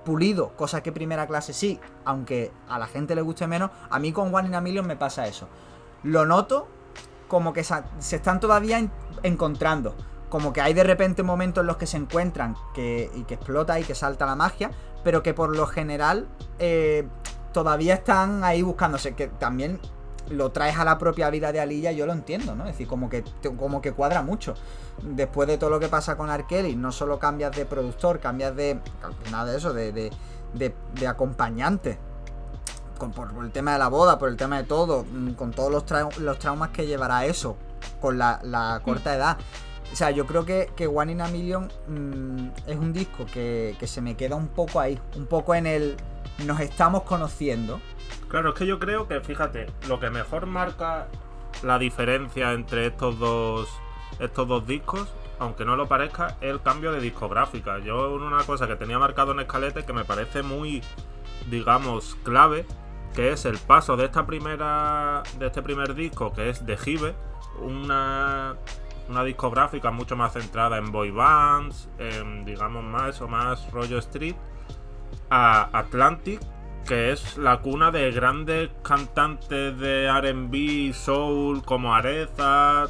[0.04, 4.12] pulido, cosa que primera clase sí, aunque a la gente le guste menos, a mí
[4.12, 5.48] con One in a Million me pasa eso.
[6.02, 6.68] Lo noto
[7.28, 8.90] como que se están todavía
[9.22, 9.94] encontrando,
[10.30, 13.80] como que hay de repente momentos en los que se encuentran que, y que explota
[13.80, 14.72] y que salta la magia,
[15.04, 16.28] pero que por lo general
[16.60, 17.08] eh,
[17.54, 19.80] todavía están ahí buscándose, que también
[20.30, 22.66] lo traes a la propia vida de Alilla, yo lo entiendo, ¿no?
[22.66, 23.24] Es decir, como que,
[23.58, 24.54] como que cuadra mucho.
[25.02, 28.80] Después de todo lo que pasa con Arkeli, no solo cambias de productor, cambias de.
[29.32, 30.12] nada de eso, de,
[30.54, 31.98] de, acompañante.
[32.98, 35.72] Con, por, el tema de la boda, por el tema de todo, mm, con todos
[35.72, 37.58] los, los traumas que llevará eso,
[38.00, 39.38] con la, la corta edad.
[39.92, 43.76] O sea, yo creo que, que One in a Million mm, es un disco que,
[43.84, 45.98] se me queda un poco ahí, un poco en el
[46.46, 47.82] nos estamos conociendo.
[48.30, 51.08] Claro, es que yo creo que, fíjate, lo que mejor marca
[51.62, 53.70] la diferencia entre estos dos,
[54.20, 57.80] estos dos discos, aunque no lo parezca, es el cambio de discográfica.
[57.80, 60.82] Yo una cosa que tenía marcado en Escalete que me parece muy,
[61.50, 62.66] digamos, clave,
[63.14, 67.14] que es el paso de esta primera, de este primer disco, que es de Jive,
[67.60, 68.56] una
[69.12, 74.36] una discográfica mucho más centrada en boy bands, en, digamos más o más rollo street,
[75.30, 76.40] a Atlantic,
[76.88, 82.86] que es la cuna de grandes cantantes de RB, soul, como Areza.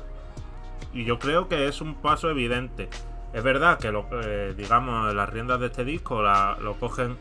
[0.94, 2.90] Y yo creo que es un paso evidente.
[3.34, 7.18] Es verdad que, lo, eh, digamos, las riendas de este disco lo cogen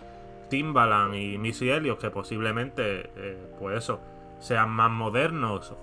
[0.49, 4.01] Timbaland y Missy Elliott, que posiblemente, eh, pues eso,
[4.39, 5.75] sean más modernos,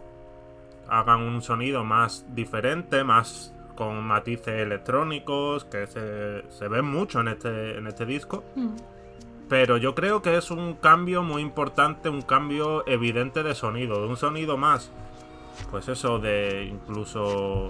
[0.89, 7.27] hagan un sonido más diferente, más con matices electrónicos, que se, se ven mucho en
[7.29, 8.43] este, en este disco.
[8.55, 8.69] Mm.
[9.49, 14.07] Pero yo creo que es un cambio muy importante, un cambio evidente de sonido, de
[14.07, 14.91] un sonido más,
[15.71, 17.69] pues eso, de incluso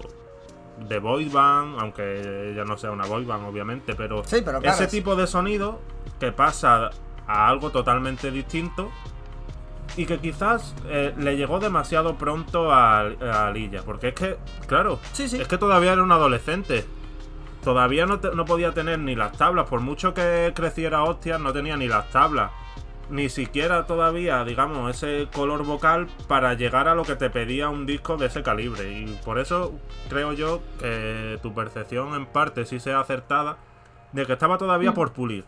[0.90, 4.74] de boy band, aunque ya no sea una boy band obviamente, pero, Sí, pero claro,
[4.76, 5.80] ese es- tipo de sonido
[6.20, 6.90] que pasa
[7.28, 8.90] a algo totalmente distinto
[9.98, 15.00] y que quizás eh, le llegó demasiado pronto a, a Lilla, porque es que, claro,
[15.12, 15.42] Sí, sí.
[15.42, 16.86] es que todavía era un adolescente.
[17.64, 21.52] Todavía no, te- no podía tener ni las tablas, por mucho que creciera hostias, no
[21.52, 22.52] tenía ni las tablas.
[23.10, 27.86] Ni siquiera todavía, digamos, ese color vocal para llegar a lo que te pedía un
[27.86, 29.00] disco de ese calibre.
[29.00, 29.74] Y por eso
[30.10, 33.58] creo yo que tu percepción en parte sí sea acertada
[34.12, 35.46] de que estaba todavía por pulir.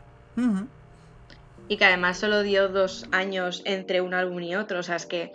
[1.69, 4.79] Y que además solo dio dos años entre un álbum y otro.
[4.79, 5.31] O sea, es que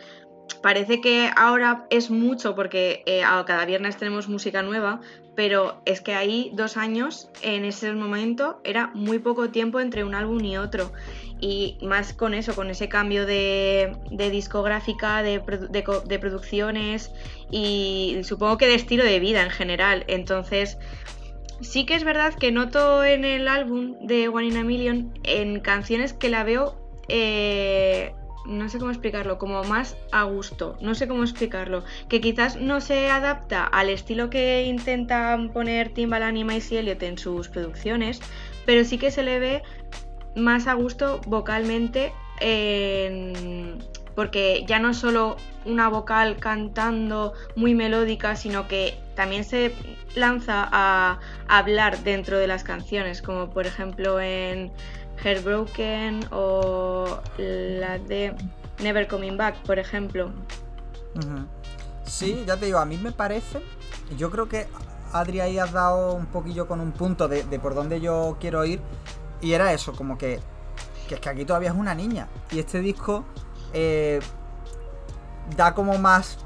[0.62, 5.00] parece que ahora es mucho porque eh, cada viernes tenemos música nueva,
[5.34, 10.14] pero es que ahí dos años en ese momento era muy poco tiempo entre un
[10.14, 10.92] álbum y otro.
[11.40, 17.10] Y más con eso, con ese cambio de, discográfica, de producciones
[17.50, 20.04] y supongo que de estilo de vida en general.
[20.06, 20.78] Entonces,
[21.60, 25.60] sí que es verdad que noto en el álbum de One in a Million en
[25.60, 26.74] canciones que la veo
[27.08, 28.14] eh,
[28.46, 31.84] no sé cómo explicarlo como más a gusto no sé cómo explicarlo.
[32.08, 37.18] Que quizás no se adapta al estilo que intentan poner Timbaland y Missy Elliott en
[37.18, 38.20] sus producciones
[38.66, 39.62] pero sí que se le ve
[40.36, 43.78] más a gusto vocalmente en-
[44.14, 49.74] porque ya no solo una vocal cantando muy melódica, sino que también se
[50.14, 54.72] lanza a hablar dentro de las canciones, como por ejemplo en
[55.22, 58.34] Heartbroken o la de
[58.82, 60.30] Never Coming Back, por ejemplo.
[62.04, 63.60] Sí, ya te digo, a mí me parece.
[64.16, 64.66] Yo creo que
[65.12, 68.64] Adri ahí has dado un poquillo con un punto de, de por dónde yo quiero
[68.64, 68.80] ir.
[69.40, 70.40] Y era eso, como que,
[71.08, 72.28] que es que aquí todavía es una niña.
[72.50, 73.24] Y este disco
[73.72, 74.20] eh,
[75.56, 76.38] da como más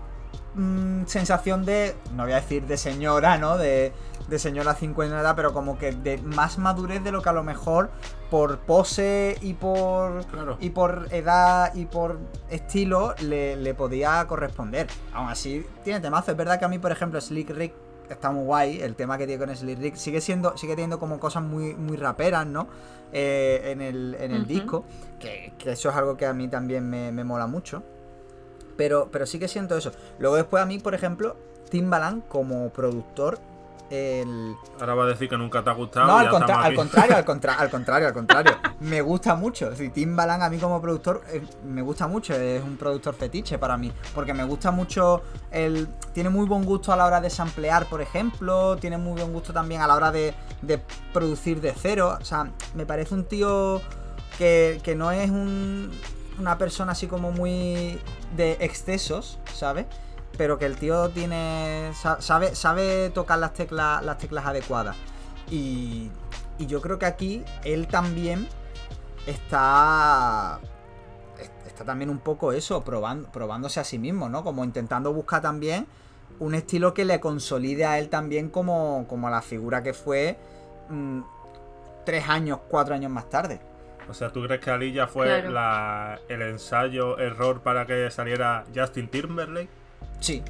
[0.54, 3.56] mm, sensación de, no voy a decir de señora, ¿no?
[3.58, 3.92] De,
[4.28, 7.90] de señora cincuenta, pero como que de más madurez de lo que a lo mejor
[8.30, 10.58] por pose y por Claro.
[10.60, 12.18] y por edad y por
[12.50, 14.86] estilo le, le podía corresponder.
[15.14, 16.30] Aún así, tiene temazo.
[16.32, 17.72] Es verdad que a mí, por ejemplo, Slick Rick
[18.10, 18.80] está muy guay.
[18.82, 21.96] El tema que tiene con Slick Rick sigue siendo, sigue teniendo como cosas muy, muy
[21.96, 22.68] raperas, ¿no?
[23.12, 24.84] Eh, en el, en el disco.
[25.18, 27.82] Que, que eso es algo que a mí también me, me mola mucho.
[28.78, 29.92] Pero, pero sí que siento eso.
[30.18, 31.36] Luego después a mí, por ejemplo,
[31.68, 33.38] Timbaland como productor.
[33.90, 36.06] El, Ahora va a decir que nunca te ha gustado.
[36.06, 38.52] no, al, contra- al contrario, al, contra- al contrario, al contrario.
[38.80, 39.74] Me gusta mucho.
[39.74, 42.34] Si Timbaland a mí como productor eh, me gusta mucho.
[42.34, 43.90] Es un productor fetiche para mí.
[44.14, 45.88] Porque me gusta mucho el...
[46.12, 48.76] Tiene muy buen gusto a la hora de samplear, por ejemplo.
[48.76, 50.80] Tiene muy buen gusto también a la hora de, de
[51.14, 52.18] producir de cero.
[52.20, 53.80] O sea, me parece un tío
[54.36, 55.90] que, que no es un-
[56.38, 58.00] una persona así como muy
[58.36, 59.86] de excesos, ¿sabes?
[60.36, 61.90] Pero que el tío tiene.
[61.94, 64.96] sa- sabe, sabe tocar las teclas, las teclas adecuadas.
[65.50, 66.10] Y,
[66.58, 68.48] y yo creo que aquí él también
[69.26, 70.60] está.
[71.66, 74.42] Está también un poco eso, probando, probándose a sí mismo, ¿no?
[74.42, 75.86] Como intentando buscar también
[76.40, 80.38] un estilo que le consolide a él también como, como la figura que fue
[80.88, 81.20] mm,
[82.04, 83.60] tres años, cuatro años más tarde.
[84.08, 85.50] O sea, ¿tú crees que Ali ya fue Claro.
[85.50, 89.68] la- el ensayo, error para que saliera Justin Timberlake?
[90.20, 90.42] Sí,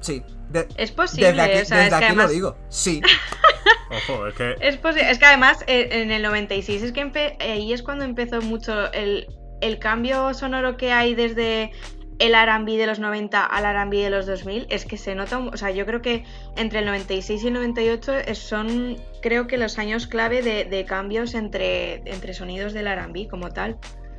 [0.00, 0.22] sí.
[0.50, 2.56] De- Es posible, desde aquí, o sea, desde es que aquí además lo digo.
[2.68, 3.00] Sí.
[4.08, 7.36] Ojo, es que Es, posi- es que además eh, en el 96 es que empe-
[7.40, 9.26] ahí es cuando empezó mucho el,
[9.60, 11.72] el cambio sonoro que hay desde
[12.18, 15.56] el R&B de los 90 al R&B de los 2000 es que se nota, o
[15.56, 16.24] sea, yo creo que
[16.56, 20.84] entre el 96 y el 98 es- son creo que los años clave de, de
[20.84, 23.76] cambios entre, entre sonidos del R&B como tal.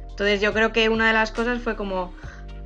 [0.09, 2.13] Entonces yo creo que una de las cosas fue como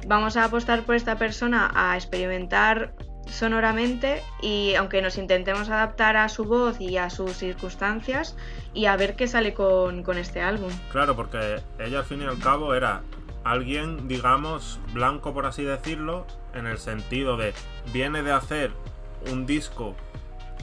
[0.08, 2.94] vamos a apostar por esta persona a experimentar
[3.28, 8.36] sonoramente y aunque nos intentemos adaptar a su voz y a sus circunstancias
[8.74, 10.70] y a ver qué sale con, con este álbum.
[10.92, 13.02] Claro, porque ella al fin y al cabo era
[13.44, 17.54] alguien, digamos, blanco por así decirlo, en el sentido de
[17.92, 18.72] viene de hacer
[19.32, 19.96] un disco,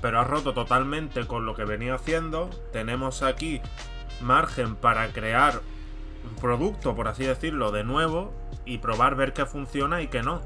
[0.00, 2.50] pero ha roto totalmente con lo que venía haciendo.
[2.72, 3.60] Tenemos aquí
[4.20, 5.60] margen para crear
[6.40, 8.32] producto, por así decirlo, de nuevo
[8.64, 10.40] y probar ver qué funciona y qué no.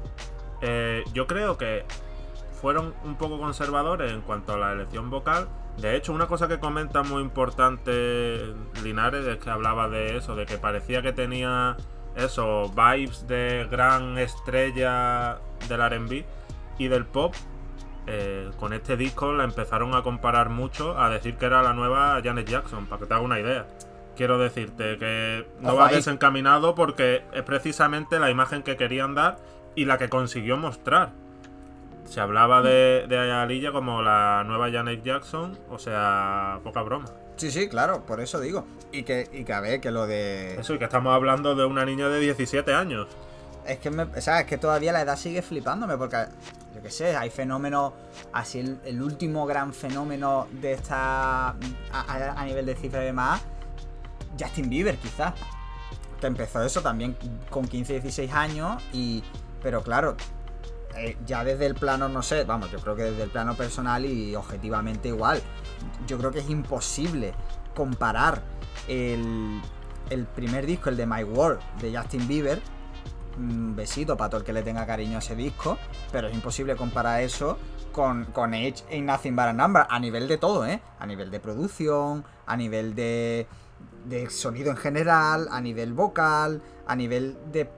[0.61, 1.85] Eh, yo creo que
[2.61, 5.49] fueron un poco conservadores en cuanto a la elección vocal.
[5.77, 8.53] De hecho, una cosa que comenta muy importante
[8.83, 11.75] Linares es que hablaba de eso, de que parecía que tenía
[12.15, 16.23] eso, vibes de gran estrella del RB
[16.77, 17.33] y del pop.
[18.05, 22.19] Eh, con este disco la empezaron a comparar mucho, a decir que era la nueva
[22.23, 23.65] Janet Jackson, para que te haga una idea.
[24.15, 25.95] Quiero decirte que no Ojo va ahí.
[25.95, 29.37] desencaminado porque es precisamente la imagen que querían dar
[29.75, 31.11] y la que consiguió mostrar.
[32.05, 37.05] Se hablaba de, de Alilla como la nueva Janet Jackson, o sea, poca broma.
[37.35, 38.65] Sí, sí, claro, por eso digo.
[38.91, 40.55] Y que, y que a ver, que lo de.
[40.59, 43.07] Eso, y que estamos hablando de una niña de 17 años.
[43.65, 46.25] Es que, me, o sea, es que todavía la edad sigue flipándome porque,
[46.75, 47.93] yo qué sé, hay fenómenos,
[48.33, 51.55] así el, el último gran fenómeno de esta, a,
[51.93, 53.41] a- a nivel de cifra y demás,
[54.39, 55.33] Justin Bieber quizás,
[56.19, 57.15] que empezó eso también
[57.49, 59.23] con 15, 16 años y,
[59.61, 60.17] pero claro,
[60.95, 64.05] eh, ya desde el plano, no sé, vamos, yo creo que desde el plano personal
[64.05, 65.41] y objetivamente igual,
[66.07, 67.33] yo creo que es imposible
[67.75, 68.43] comparar
[68.87, 69.61] el,
[70.09, 72.61] el primer disco, el de My World, de Justin Bieber,
[73.37, 75.77] un besito para todo el que le tenga cariño a ese disco,
[76.11, 77.57] pero es imposible comparar eso
[77.91, 80.81] con, con Edge Ain't Nothing But a Number, a nivel de todo, ¿eh?
[80.99, 83.47] A nivel de producción, a nivel de,
[84.05, 87.69] de sonido en general, a nivel vocal, a nivel de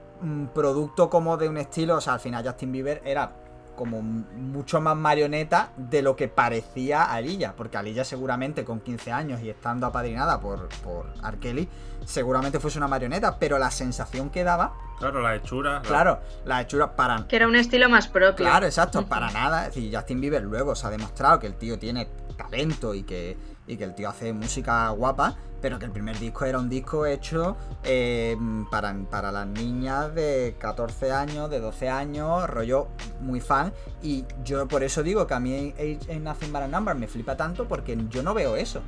[0.54, 3.32] producto como de un estilo, o sea, al final Justin Bieber era
[3.76, 9.42] como mucho más marioneta de lo que parecía Alilla, porque Alilla seguramente con 15 años
[9.42, 11.38] y estando apadrinada por, por R.
[11.38, 11.68] Kelly,
[12.06, 15.74] seguramente fuese una marioneta, pero la sensación que daba Claro, la hechura.
[15.74, 17.26] la- Claro, la hechura para.
[17.28, 18.46] Que era un estilo más propio.
[18.46, 19.66] Claro, exacto, para nada.
[19.66, 22.08] Es decir, Justin Bieber luego se ha demostrado que el tío tiene
[22.38, 23.36] talento y que,
[23.66, 27.06] y que el tío hace música guapa, pero que el primer disco era un disco
[27.06, 28.36] hecho eh,
[28.70, 32.88] para, para las niñas de 14 años, de 12 años, rollo
[33.20, 33.72] muy fan.
[34.02, 37.08] Y yo por eso digo que a mí Age Ain't Nothing But a Number me
[37.08, 38.82] flipa tanto porque yo no veo eso.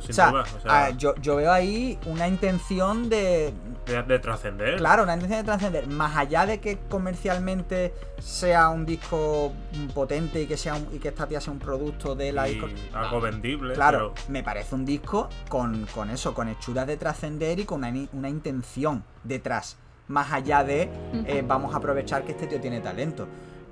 [0.00, 0.44] Sin o sea, duda.
[0.56, 3.52] O sea, yo, yo veo ahí una intención de,
[3.86, 4.76] de, de trascender.
[4.76, 5.86] Claro, una intención de trascender.
[5.88, 9.52] Más allá de que comercialmente sea un disco
[9.94, 12.54] potente y que sea un- y que esta tía sea un producto de la y
[12.54, 12.68] disco.
[12.94, 13.74] algo vendible.
[13.74, 17.78] Claro, pero- me parece un disco con, con eso, con hechuras de trascender y con
[17.84, 19.76] una, una intención detrás.
[20.08, 20.88] Más allá de
[21.26, 23.26] eh, vamos a aprovechar que este tío tiene talento.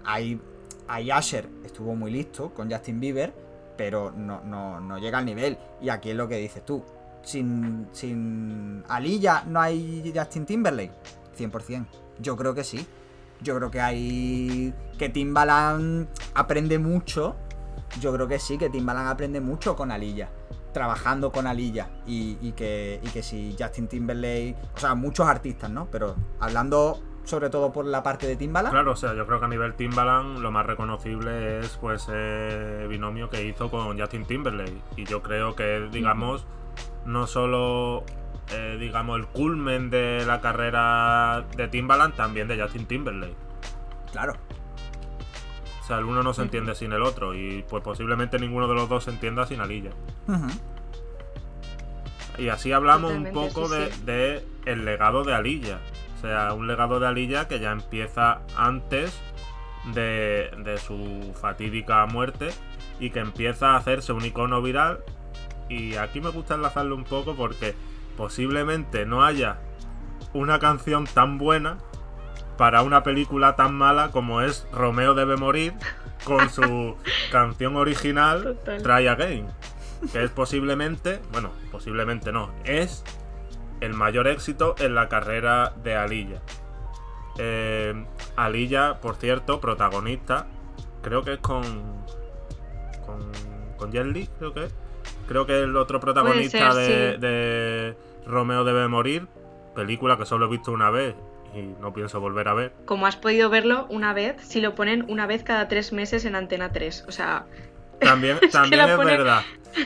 [0.05, 0.41] Ahí,
[0.89, 3.33] ahí Asher estuvo muy listo con Justin Bieber,
[3.77, 5.59] pero no, no, no llega al nivel.
[5.81, 6.85] Y aquí es lo que dices tú.
[7.23, 10.93] Sin, sin Alilla no hay Justin Timberlake.
[11.37, 11.87] 100%.
[12.21, 12.87] Yo creo que sí.
[13.41, 14.75] Yo creo que hay.
[14.99, 17.37] Que Timbaland aprende mucho.
[18.01, 20.31] Yo creo que sí, que Timbaland aprende mucho con Alilla.
[20.73, 21.89] Trabajando con Alilla.
[22.07, 24.57] Y, y que, y que si Justin Timberlake.
[24.77, 25.89] O sea, muchos artistas, ¿no?
[25.91, 28.73] Pero hablando sobre todo por la parte de Timbaland.
[28.73, 32.87] Claro, o sea, yo creo que a nivel Timbaland lo más reconocible es pues ese
[32.89, 34.81] binomio que hizo con Justin Timberlake.
[34.97, 36.47] Y yo creo que, digamos,
[37.05, 38.05] no solo
[38.53, 43.37] eh, digamos el culmen de la carrera de Timbaland, también de Justin Timberlake.
[44.13, 44.35] Claro.
[45.81, 47.35] O sea, el uno no se entiende sin el otro.
[47.35, 49.91] Y pues posiblemente ninguno de los dos se entienda sin Alilla.
[52.39, 54.03] Y así hablamos Totalmente, un poco sí, de, sí.
[54.05, 55.81] de el legado de Alilla.
[56.25, 59.21] O sea, un legado de Alilla que ya empieza antes
[59.93, 62.49] de, de su fatídica muerte
[62.99, 65.01] y que empieza a hacerse un icono viral.
[65.69, 67.75] Y aquí me gusta enlazarlo un poco porque
[68.17, 69.59] posiblemente no haya
[70.33, 71.77] una canción tan buena
[72.57, 75.75] para una película tan mala como es Romeo debe morir
[76.25, 76.97] con su
[77.31, 78.83] canción original Total.
[78.83, 79.49] Try Again
[80.11, 83.05] que es posiblemente, bueno, posiblemente no, es
[83.85, 86.41] el mayor éxito en la carrera de Alilla.
[87.39, 88.05] Eh,
[88.37, 90.47] Alilla, por cierto, protagonista,
[91.03, 91.63] creo que es con.
[93.05, 93.21] con.
[93.77, 94.75] con Jet Li, creo que es.
[95.29, 97.21] Creo que es el otro protagonista ser, de, sí.
[97.21, 99.27] de Romeo debe morir,
[99.75, 101.15] película que solo he visto una vez
[101.55, 102.73] y no pienso volver a ver.
[102.85, 106.35] Como has podido verlo una vez, si lo ponen una vez cada tres meses en
[106.35, 107.05] Antena 3.
[107.09, 107.47] O sea,
[108.01, 109.43] También, que también es pone- verdad.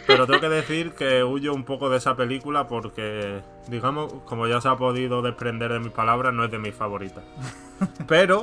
[0.06, 4.60] Pero tengo que decir que huyo un poco de esa película porque, digamos, como ya
[4.60, 7.24] se ha podido desprender de mis palabras, no es de mis favoritas.
[8.06, 8.42] Pero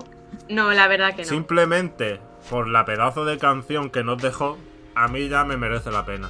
[0.49, 1.27] no, la verdad que no.
[1.27, 4.57] simplemente por la pedazo de canción que nos dejó,
[4.95, 6.29] a mí ya me merece la pena.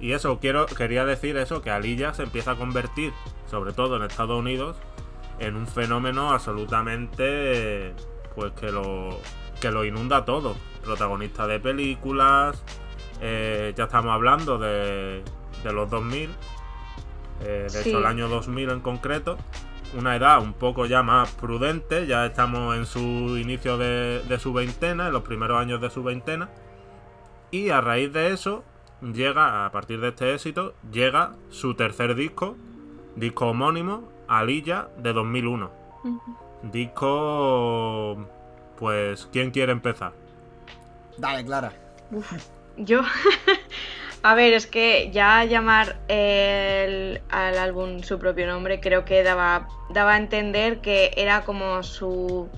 [0.00, 3.12] Y eso, quiero, quería decir eso, que Alilla se empieza a convertir,
[3.50, 4.76] sobre todo en Estados Unidos,
[5.38, 7.94] en un fenómeno absolutamente,
[8.34, 9.18] pues que lo,
[9.60, 10.56] que lo inunda todo.
[10.84, 12.62] Protagonista de películas,
[13.20, 15.22] eh, ya estamos hablando de,
[15.62, 16.30] de los 2000.
[17.42, 17.88] eh, de Sí.
[17.88, 19.38] hecho el año 2000 en concreto,
[19.98, 22.98] una edad un poco ya más prudente, ya estamos en su
[23.38, 26.50] inicio de, de su veintena, en los primeros años de su veintena,
[27.50, 28.62] y a raíz de eso
[29.00, 32.56] llega, a partir de este éxito, llega su tercer disco,
[33.16, 35.70] disco homónimo, Alilla, de 2001.
[36.04, 36.36] Ujú.
[36.70, 38.18] Disco,
[38.78, 40.12] pues, ¿quién quiere empezar?
[41.18, 41.72] Dale, Clara.
[42.76, 43.02] Yo.
[44.22, 49.66] A ver, es que ya llamar el- al álbum su propio nombre creo que daba,
[49.88, 52.50] daba a entender que era como su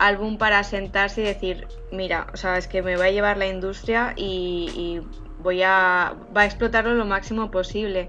[0.00, 3.46] álbum para sentarse y decir, mira, o sea, es que me voy a llevar la
[3.46, 5.00] industria y, y
[5.38, 8.08] voy a, va a explotarlo lo máximo posible.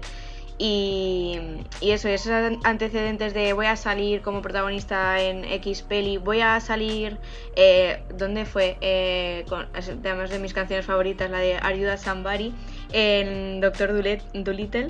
[0.60, 1.38] Y,
[1.80, 6.40] y eso, esos an- antecedentes de voy a salir como protagonista en X peli, voy
[6.40, 7.16] a salir,
[7.54, 8.76] eh, ¿dónde fue?
[8.80, 12.52] Eh, además de mis canciones favoritas, la de Ayuda Somebody,
[12.92, 13.92] en Doctor.
[14.34, 14.88] Dolittle.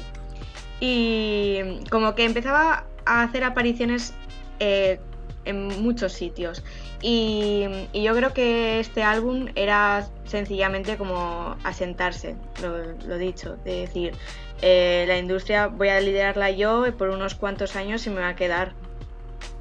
[0.81, 4.14] Y como que empezaba a hacer apariciones
[4.61, 5.01] eh,
[5.45, 6.62] en muchos sitios.
[7.03, 13.81] Y, y yo creo que este álbum era sencillamente como asentarse, lo, lo dicho, de
[13.81, 14.14] decir,
[14.63, 18.37] eh, la industria voy a liderarla yo por unos cuantos años y me va a
[18.37, 18.73] quedar.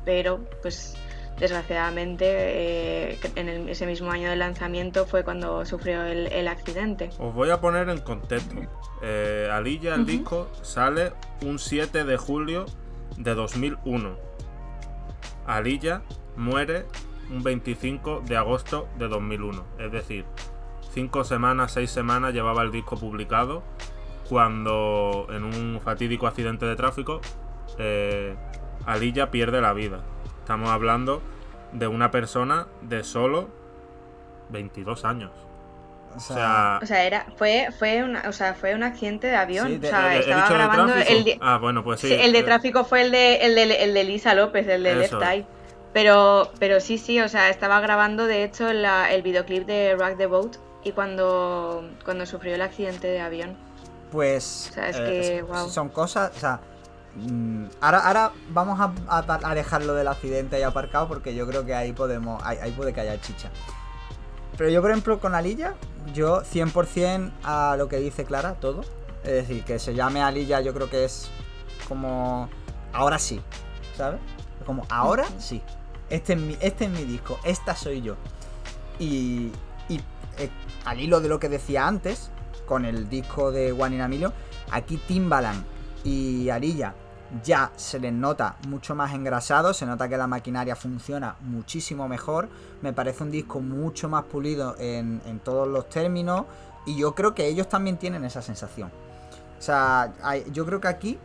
[0.05, 0.95] Pero, pues,
[1.39, 7.09] desgraciadamente, eh, en el- ese mismo año de lanzamiento fue cuando sufrió el, el accidente.
[7.19, 8.55] Os voy a poner en contexto.
[9.03, 11.11] Eh, Alilla, el disco, sale
[11.45, 12.65] un 7 de julio
[13.17, 14.15] de 2001.
[15.45, 16.01] Alilla
[16.35, 16.85] muere
[17.29, 19.63] un 25 de agosto de 2001.
[19.79, 20.25] Es decir,
[20.93, 23.63] 5 semanas, 6 semanas llevaba el disco publicado
[24.29, 27.21] cuando en un fatídico accidente de tráfico
[27.79, 28.35] eh,
[28.85, 29.99] Alilla pierde la vida.
[30.39, 31.21] Estamos hablando
[31.73, 33.49] de una persona de solo
[34.49, 35.31] 22 años.
[36.13, 39.35] O O sea, O sea, era, fue, fue, una, o sea, fue un accidente de
[39.35, 39.67] avión.
[39.67, 39.89] Sí, de-
[41.09, 42.07] el, de- Ah, bueno, pues sí.
[42.07, 44.83] sí, el de eh, tráfico fue el de, el de, el de Lisa López, el
[44.83, 45.13] de Left.
[45.21, 45.45] Eye.
[45.93, 50.17] Pero, pero sí, sí, o sea, estaba grabando de hecho la- el videoclip de Rock
[50.17, 53.57] the Boat y cuando, cuando sufrió el accidente de avión.
[54.11, 56.59] Pues O sea, es eh, que, son- cosas, o sea,
[57.15, 61.65] mm, ahora, ahora vamos a, a- a dejarlo del accidente ahí aparcado porque yo creo
[61.65, 63.49] que ahí podemos, ahí, ahí puede que haya chicha.
[64.57, 65.75] Pero yo, por ejemplo, con Alilla,
[66.13, 68.81] yo 100% a lo que dice Clara, todo.
[69.23, 71.29] Es decir, que se llame Alilla yo creo que es
[71.87, 72.49] como,
[72.93, 73.41] ahora sí,
[73.95, 74.19] ¿sabes?
[74.65, 75.61] Como, ahora sí.
[76.09, 78.15] Este es mi, este es mi disco, esta soy yo.
[78.99, 79.51] Y,
[79.89, 79.97] y
[80.37, 80.49] eh,
[80.85, 82.31] al hilo de lo que decía antes,
[82.67, 84.31] con el disco de One in a Million,
[84.71, 85.63] aquí Timbaland
[86.03, 86.93] y Arilla
[87.43, 92.47] ya se les nota mucho más engrasado, se nota que la maquinaria funciona muchísimo mejor,
[92.81, 96.45] me parece un disco mucho más pulido en, en todos los términos
[96.85, 98.91] y yo creo que ellos también tienen esa sensación.
[99.57, 101.17] O sea, hay- yo creo que aquí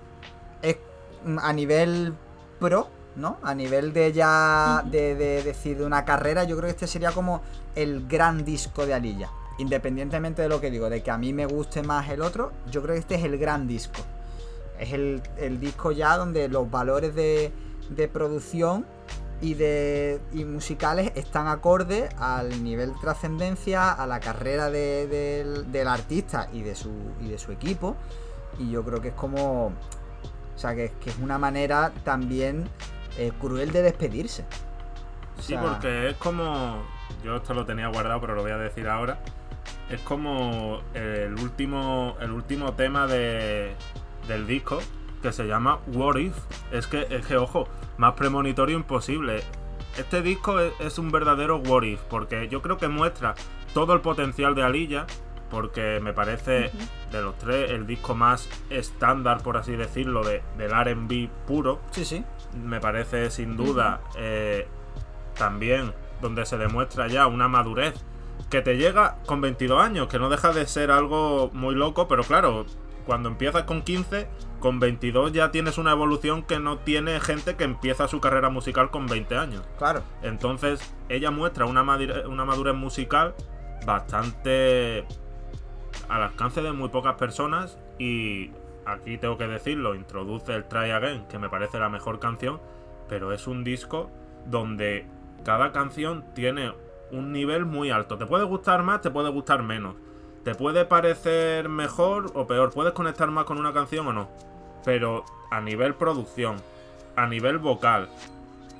[0.63, 0.77] es
[1.25, 2.15] mm, a nivel
[2.59, 3.37] pro, ¿no?
[3.43, 5.15] A nivel de ya de
[5.45, 7.43] decir de una carrera, yo creo que este sería como
[7.77, 9.29] el gran disco de Alilla.
[9.63, 12.83] Independientemente de lo que digo, de que a mí me guste más el otro, yo
[12.83, 14.01] creo que este es el gran disco.
[14.79, 17.53] Es el, el disco ya donde los valores de,
[17.89, 18.85] de producción
[19.41, 25.71] y de y musicales están acordes al nivel de trascendencia, a la carrera de- del,
[25.71, 26.91] del artista y de su
[27.21, 27.97] y de su equipo.
[28.59, 29.67] Y yo creo que es como.
[30.55, 32.69] O sea, que, que es una manera también
[33.17, 34.45] eh, cruel de despedirse.
[35.39, 36.83] O Sí, porque es como.
[37.25, 39.19] Yo esto lo tenía guardado, pero lo voy a decir ahora.
[39.93, 42.17] Es como el último.
[42.19, 43.75] El último tema de.
[44.27, 44.79] del disco.
[45.21, 46.35] Que se llama What If.
[46.73, 47.69] Es que, es que, ojo,
[47.99, 49.43] más premonitorio imposible.
[49.99, 52.01] Este disco es, es un verdadero What If.
[52.09, 53.35] Porque yo creo que muestra
[53.75, 55.07] todo el potencial de Alilla.
[55.51, 56.71] Porque me parece
[57.11, 62.07] de los tres el disco más estándar, por así decirlo, de, del RB puro Sí,
[62.07, 62.25] sí.
[62.55, 64.67] me parece sin duda eh,
[65.37, 68.03] también donde se demuestra ya una madurez
[68.51, 72.23] que te llega con 22 años, que no deja de ser algo muy loco, pero
[72.23, 72.67] claro,
[73.07, 74.29] cuando empiezas con 15,
[74.61, 78.91] con 22 ya tienes una evolución que no tiene gente que empieza su carrera musical
[78.91, 79.63] con 20 años.
[79.79, 80.03] Claro.
[80.23, 83.35] Entonces, ella muestra una, una madurez musical
[83.87, 85.05] bastante
[86.09, 88.51] al alcance de muy pocas personas y
[88.87, 92.61] aquí tengo que decirlo, introduce el Try Again, que me parece la mejor canción,
[93.09, 94.11] pero es un disco
[94.47, 95.07] donde
[95.45, 96.73] cada canción tiene
[97.13, 98.19] un nivel muy alto.
[98.19, 99.95] Te puede gustar más, te puede gustar menos.
[100.45, 104.29] Te puede parecer mejor o peor, puedes conectar más con una canción o no.
[104.85, 106.57] Pero a nivel producción,
[107.15, 108.09] a nivel vocal,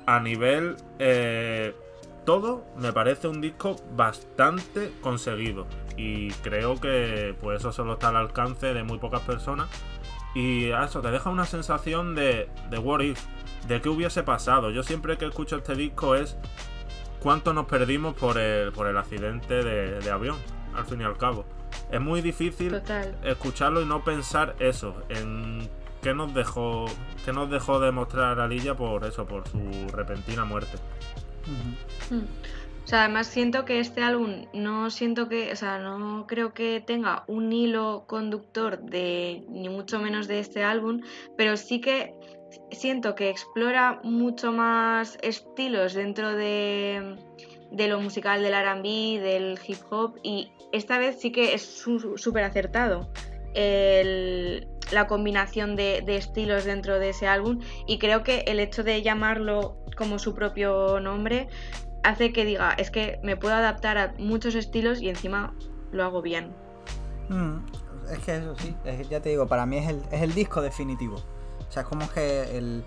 [0.05, 1.73] a nivel eh,
[2.25, 5.65] todo me parece un disco bastante conseguido
[5.95, 9.69] y creo que pues eso solo está al alcance de muy pocas personas
[10.33, 13.01] Y eso, te deja una sensación de, de what
[13.67, 14.71] de qué hubiese pasado.
[14.71, 16.37] Yo siempre que escucho este disco es
[17.23, 20.35] cuánto nos perdimos por el, por el accidente de, de avión,
[20.75, 21.45] al fin y al cabo.
[21.89, 23.17] Es muy difícil Total.
[23.23, 25.69] escucharlo y no pensar eso, en
[26.01, 26.85] qué nos dejó,
[27.25, 30.77] qué nos dejó de mostrar Alilla por eso, por su repentina muerte.
[32.11, 32.23] Mm.
[32.83, 36.83] O sea, además siento que este álbum no siento que, o sea, no creo que
[36.85, 41.01] tenga un hilo conductor de ni mucho menos de este álbum,
[41.37, 42.13] pero sí que
[42.71, 47.17] siento que explora mucho más estilos dentro de,
[47.71, 52.43] de lo musical del R&B, del hip hop y esta vez sí que es súper
[52.43, 53.09] acertado
[54.91, 59.77] la combinación de, estilos dentro de ese álbum y creo que el hecho de llamarlo
[59.97, 61.47] como su propio nombre
[62.03, 65.53] hace que diga, es que me puedo adaptar a muchos estilos y encima
[65.91, 66.53] lo hago bien.
[67.29, 67.57] Mm,
[68.11, 68.75] Es que eso sí,
[69.09, 71.15] ya te digo, para mí es el, es el disco definitivo.
[71.73, 72.83] O sea, es como que el,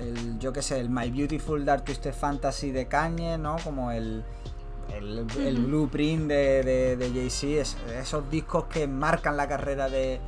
[0.00, 3.56] el yo qué sé, el My Beautiful Dark Twisted Fantasy de Kanye, ¿no?
[3.62, 4.24] Como el,
[4.94, 5.26] el,
[5.66, 10.18] blueprint de, de, de Jay-Z, es- esos discos que marcan la carrera de,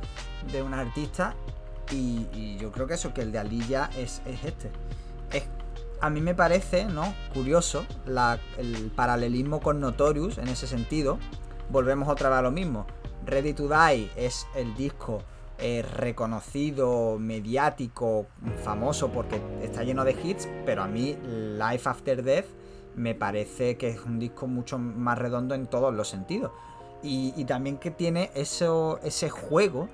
[0.51, 1.33] de un artista.
[1.91, 4.69] Y, y yo creo que eso, que el de Aliyah es, es este.
[5.33, 5.45] Es,
[5.99, 7.11] a mí me parece, ¿no?
[7.33, 11.17] Curioso la- el paralelismo con Notorious en ese sentido.
[11.71, 12.85] Volvemos otra vez a lo mismo.
[13.25, 15.23] Ready to Die es el disco
[15.59, 18.27] eh, reconocido, mediático,
[18.63, 22.45] famoso porque está lleno de hits, pero a mí Life After Death
[22.95, 26.51] me parece que es un disco mucho más redondo en todos los sentidos.
[27.01, 29.87] Y, y también que tiene eso, ese juego.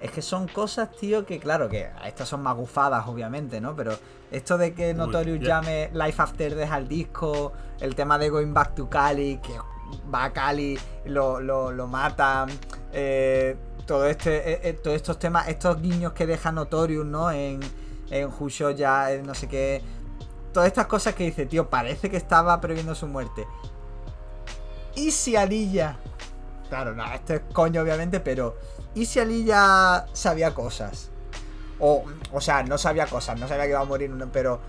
[0.00, 3.76] Es que son cosas, tío, que claro, que estas son magufadas, obviamente, ¿no?
[3.76, 3.92] Pero
[4.30, 8.74] esto de que Notorious llame Life After Death al disco, el tema de Going Back
[8.74, 9.52] to Cali, que
[10.12, 12.48] va a Cali, lo, lo, lo matan,
[12.92, 17.30] eh, todo este, eh, eh, todos estos temas, estos guiños que deja Notorious, ¿no?
[17.30, 17.60] En,
[18.10, 19.82] en Jusho ya, en no sé qué.
[20.52, 23.46] Todas estas cosas que dice, tío, parece que estaba previendo su muerte.
[24.94, 25.96] ¿Y si Alilla?
[26.68, 28.56] Claro, no, esto es coño, obviamente, pero.
[28.94, 31.10] ¿Y si Alilla sabía cosas?
[31.78, 34.60] O, o sea, no sabía cosas, no sabía que iba a morir, pero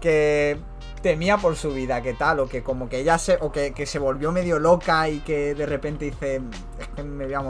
[0.00, 0.60] que
[1.02, 3.86] temía por su vida, que tal, o que como que ella se, o que, que
[3.86, 6.40] se volvió medio loca y que de repente dice,
[6.78, 7.42] es que me voy a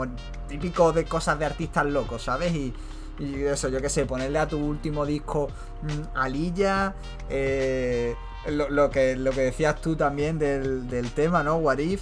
[0.47, 2.53] típico de cosas de artistas locos, ¿sabes?
[2.53, 2.73] Y,
[3.19, 5.47] eso, yo qué sé, ponerle a tu último disco
[5.83, 6.95] mm, Alilla,
[7.29, 8.15] eh,
[8.47, 11.57] lo, lo que, lo que decías tú también del, del tema, ¿no?
[11.57, 12.01] What If,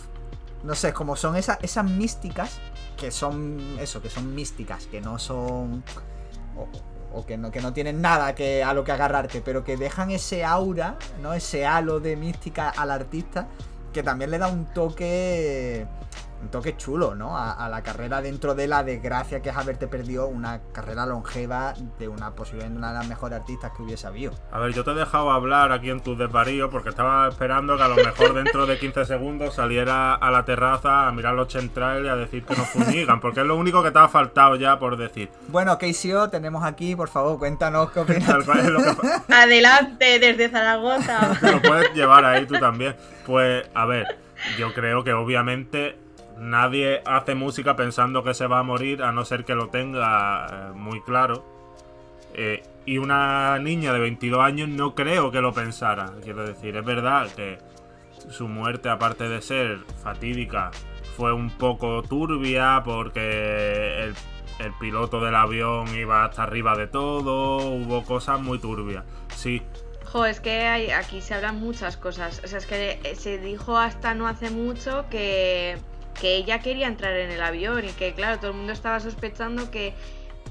[0.64, 2.60] no sé, como son esas, esas místicas,
[2.96, 5.84] que son eso, que son místicas, que no son...
[7.26, 10.44] que no, que no tienen nada que, a lo que agarrarte, pero que dejan ese
[10.44, 11.34] aura, ¿no?
[11.34, 13.48] Ese halo de mística al artista,
[13.94, 15.86] que también le da un toque.
[16.42, 17.38] Un toque chulo, ¿no?
[17.38, 21.74] A, a la carrera dentro de la desgracia que es haberte perdido una carrera longeva
[22.00, 24.32] de una posiblemente una de las mejores artistas que hubiese habido.
[24.52, 27.84] A ver, yo te he dejado hablar aquí en tus desvaríos porque estaba esperando que
[27.84, 32.06] a lo mejor dentro de 15 segundos saliera a la terraza a mirar los centrales
[32.06, 34.80] y a decir que nos fumigan, porque es lo único que te ha faltado ya
[34.80, 35.30] por decir.
[35.50, 38.26] Bueno, KCO, tenemos aquí, por favor, cuéntanos qué opinas.
[38.28, 41.38] Tal cual es lo que fa- Adelante desde Zaragoza.
[41.40, 42.96] te lo puedes llevar ahí tú también.
[43.26, 44.18] Pues, a ver,
[44.58, 46.00] yo creo que obviamente
[46.40, 50.48] nadie hace música pensando que se va a morir a no ser que lo tenga
[50.48, 51.46] eh, muy claro.
[52.34, 56.14] Eh, y una niña de 22 años no creo que lo pensara.
[56.24, 57.58] Quiero decir, es verdad que
[58.30, 60.72] su muerte, aparte de ser fatídica,
[61.16, 64.16] fue un poco turbia porque el,
[64.80, 69.04] piloto del avión iba hasta arriba de todo, hubo cosas muy turbias.
[69.36, 69.62] Sí,
[70.12, 72.42] Jo, es que aquí se hablan muchas cosas.
[72.44, 75.78] O sea, es que se dijo hasta no hace mucho que,
[76.20, 79.72] que ella quería entrar en el avión y que, claro, todo el mundo estaba sospechando
[79.72, 79.94] que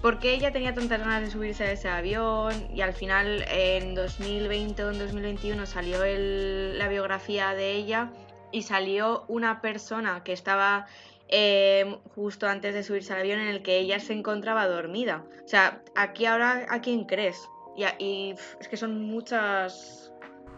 [0.00, 3.94] por qué ella tenía tantas ganas de subirse a ese avión y al final en
[3.94, 8.11] 2020 o en 2021 salió la biografía de ella
[8.52, 10.86] y salió una persona que estaba
[11.28, 15.24] eh, justo antes de subirse al avión en el que ella se encontraba dormida.
[15.44, 17.48] O sea, aquí ahora, ¿a quién crees?
[17.76, 20.07] Y, y, es que son muchas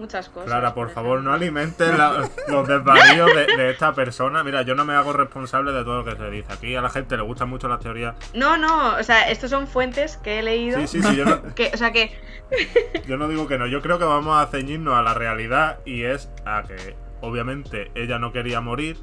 [0.01, 0.47] muchas cosas.
[0.49, 4.43] Clara, por favor, no alimentes la- los desvaríos de, de esta persona.
[4.43, 6.53] Mira, yo no me hago responsable de todo lo que se dice.
[6.53, 8.17] Aquí a la gente le gustan mucho las teorías.
[8.35, 10.81] No, no, o sea, estos son fuentes que he leído.
[10.81, 12.13] Sí, sí, sí, yo no, Que, o sea que
[13.07, 13.67] yo no digo que no.
[13.67, 18.19] Yo creo que vamos a ceñirnos a la realidad y es a que, obviamente, ella
[18.19, 18.99] no quería morir.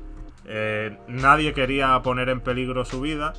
[0.45, 3.33] eh, nadie quería poner en peligro su vida.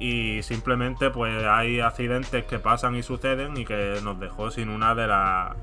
[0.00, 4.94] Y simplemente, pues hay accidentes que pasan y suceden y que nos dejó sin una
[4.94, 5.56] de, las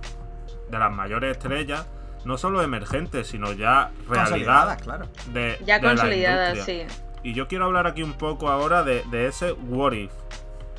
[0.70, 1.88] de las mayores estrellas.
[2.26, 5.08] No solo emergentes, sino ya Consolidadas, realidad claro.
[5.32, 6.84] de, ya de consolidadas, sí.
[7.22, 10.12] Y yo quiero hablar aquí un poco ahora de, de ese what if.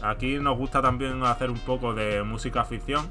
[0.02, 3.08] Aquí nos gusta también hacer un poco de música ficción.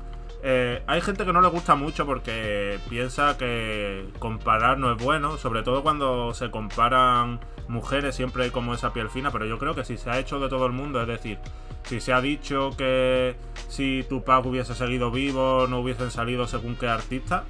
[0.48, 5.38] Eh, hay gente que no le gusta mucho porque piensa que comparar no es bueno,
[5.38, 9.74] sobre todo cuando se comparan mujeres, siempre hay como esa piel fina, pero yo creo
[9.74, 11.40] que si se ha hecho de todo el mundo, es decir,
[11.82, 13.36] si se ha dicho que
[13.70, 17.46] si Tupac hubiese seguido vivo, no hubiesen salido según qué artista,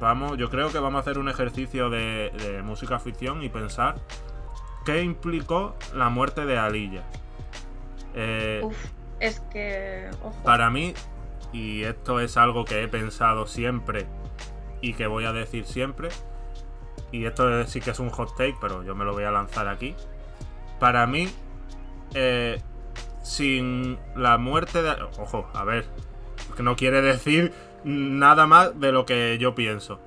[0.00, 3.94] vamos, yo creo que vamos a hacer un ejercicio de, de música ficción y pensar
[4.84, 7.04] qué implicó la muerte de Alilla.
[8.16, 8.76] Eh, Uf,
[9.20, 10.10] es que.
[10.42, 10.92] Para mí,
[11.52, 14.06] y esto es algo que he pensado siempre
[14.80, 16.08] y que voy a decir siempre,
[17.12, 19.68] y esto sí que es un hot take, pero yo me lo voy a lanzar
[19.68, 19.94] aquí.
[20.80, 21.28] Para mí,
[22.14, 22.60] eh,
[23.22, 24.96] sin la muerte de.
[25.18, 25.84] Ojo, a ver,
[26.56, 27.52] que no quiere decir
[27.84, 30.00] nada más de lo que yo pienso.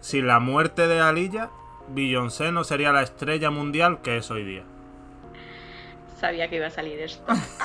[0.00, 1.50] Sin la muerte de Alilla,
[1.88, 4.64] Beyoncé no sería la estrella mundial que es hoy día.
[6.18, 7.24] Sabía que iba a salir esto.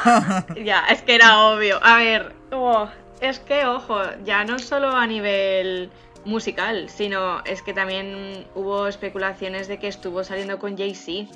[0.64, 1.80] ya, es que era obvio.
[1.84, 2.90] A ver, oh,
[3.22, 5.90] es que, ojo, ya no solo a nivel
[6.26, 11.32] musical, sino es que también hubo especulaciones de que estuvo saliendo con Jay-Z.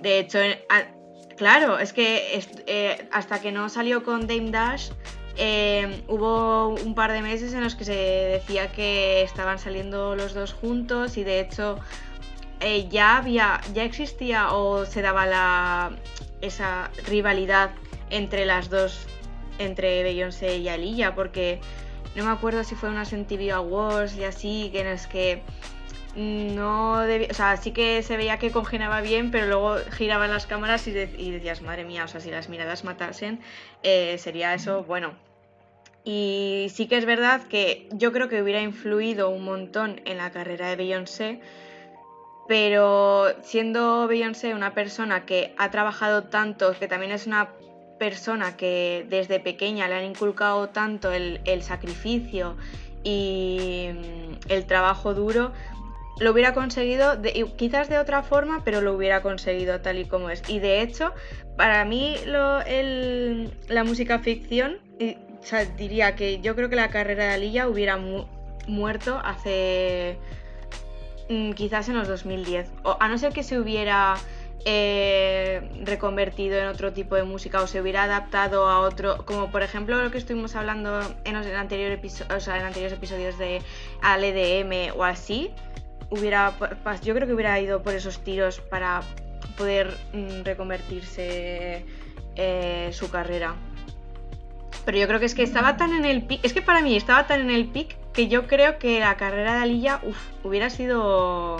[0.00, 0.38] De hecho,
[1.36, 4.90] claro, es que eh, hasta que no salió con Dame Dash,
[5.36, 10.32] eh, hubo un par de meses en los que se decía que estaban saliendo los
[10.32, 11.80] dos juntos y de hecho
[12.60, 15.90] eh, ya había, ya existía o se daba la,
[16.40, 17.70] esa rivalidad
[18.10, 19.06] entre las dos,
[19.58, 21.60] entre Beyoncé y Aliyah, porque
[22.14, 25.42] no me acuerdo si fue unas MTV Awards y así, que en los que
[26.16, 30.46] no debía, o sea, sí que se veía que congenaba bien, pero luego giraban las
[30.46, 33.40] cámaras y, decías, madre mía, o sea, si las miradas matasen,
[33.82, 35.14] eh, sería eso, bueno.
[36.04, 40.30] Y sí que es verdad que yo creo que hubiera influido un montón en la
[40.30, 41.40] carrera de Beyoncé,
[42.46, 47.48] pero siendo Beyoncé una persona que ha trabajado tanto, que también es una
[47.98, 52.56] persona que desde pequeña le han inculcado tanto el, sacrificio
[53.02, 55.52] y mm, el trabajo duro,
[56.20, 57.20] lo hubiera conseguido,
[57.56, 60.42] quizás de otra forma, pero lo hubiera conseguido tal y como es.
[60.48, 61.12] Y de hecho,
[61.56, 64.78] para mí la música ficción,
[65.76, 67.98] diría que yo creo que la carrera de Alilla hubiera
[68.66, 70.16] muerto hace
[71.28, 72.70] mm, quizás en los 2010.
[72.84, 74.14] O, a no ser que se hubiera
[74.64, 79.62] eh, reconvertido en otro tipo de música o se hubiera adaptado a otro, como por
[79.62, 81.98] ejemplo lo que estuvimos hablando en los anterior
[82.34, 83.60] o sea, en anteriores episodios de
[84.02, 85.50] ALDM o así
[86.10, 86.52] hubiera,
[87.02, 89.02] yo creo que hubiera ido por esos tiros para
[89.56, 91.84] poder mm, reconvertirse
[92.36, 93.54] eh, su carrera.
[94.84, 96.96] Pero yo creo que es que estaba tan en el pic, es que para mí
[96.96, 100.00] estaba tan en el pic que yo creo que la carrera de Alilla,
[100.42, 101.56] hubiera sido,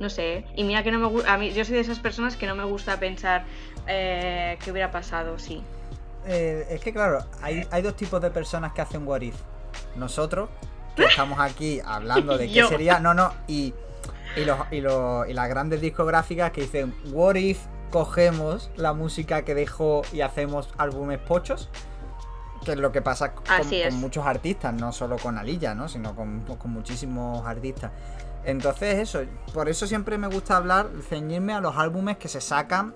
[0.00, 2.36] no sé, y mira que no me gusta, a mí, yo soy de esas personas
[2.36, 3.44] que no me gusta pensar
[3.86, 5.62] eh, que hubiera pasado, sí.
[6.26, 9.34] Eh, es que claro, hay, hay dos tipos de personas que hacen what if.
[9.96, 10.48] Nosotros,
[10.96, 13.00] que estamos aquí hablando de qué sería.
[13.00, 13.74] No, no, y,
[14.36, 19.42] y, los, y, los, y las grandes discográficas que dicen, ¿What if cogemos la música
[19.42, 21.68] que dejó y hacemos álbumes pochos?
[22.64, 23.44] Que es lo que pasa con,
[23.94, 25.88] muchos artistas, no solo con Alilla, ¿no?
[25.88, 27.90] Sino con, con muchísimos artistas.
[28.44, 29.20] Entonces, eso,
[29.54, 32.94] por eso siempre me gusta hablar, ceñirme a los álbumes que se sacan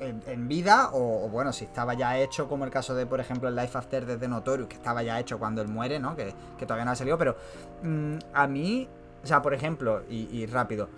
[0.00, 3.56] en, vida o, bueno, si estaba ya hecho, como el caso de, por ejemplo, el
[3.56, 6.16] Life After de Notorious, que estaba ya hecho cuando él muere, ¿no?
[6.16, 7.36] Que, todavía no ha salido, pero
[7.82, 8.88] mm, a mí,
[9.22, 10.88] o sea, por ejemplo, y, rápido,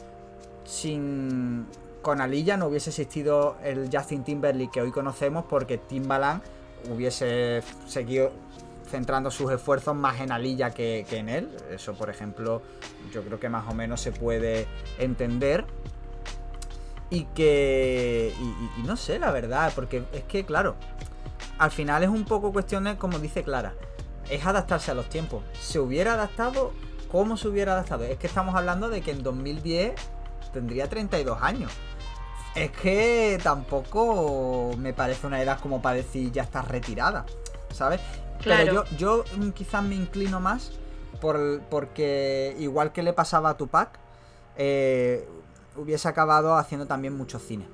[0.64, 1.66] sin...
[2.02, 6.40] Con Alilla no hubiese existido el Justin Timberlake que hoy conocemos porque Timbaland
[6.90, 8.32] hubiese seguido
[8.90, 11.56] centrando sus esfuerzos más en Alilla que, en él.
[11.70, 12.62] Eso, por ejemplo,
[13.12, 14.66] yo creo que más o menos se puede
[14.98, 15.64] entender.
[17.08, 18.32] Y que.
[18.78, 20.76] Y, no sé, la verdad, porque es que, claro,
[21.58, 23.74] al final es un poco cuestión de, como dice Clara,
[24.28, 25.42] es adaptarse a los tiempos.
[25.60, 26.72] ¿Se hubiera adaptado?
[27.10, 28.04] ¿Cómo se hubiera adaptado?
[28.04, 29.94] Es que estamos hablando de que en 2010
[30.52, 31.72] tendría 32 años.
[32.54, 37.24] Es que tampoco me parece una edad como para decir ya estás retirada,
[37.72, 38.00] ¿sabes?
[38.44, 40.72] Pero yo, yo quizás me inclino más
[41.20, 43.98] por, porque igual que le pasaba a Tupac,
[44.56, 45.28] eh,
[45.76, 47.68] hubiese acabado haciendo también mucho cine.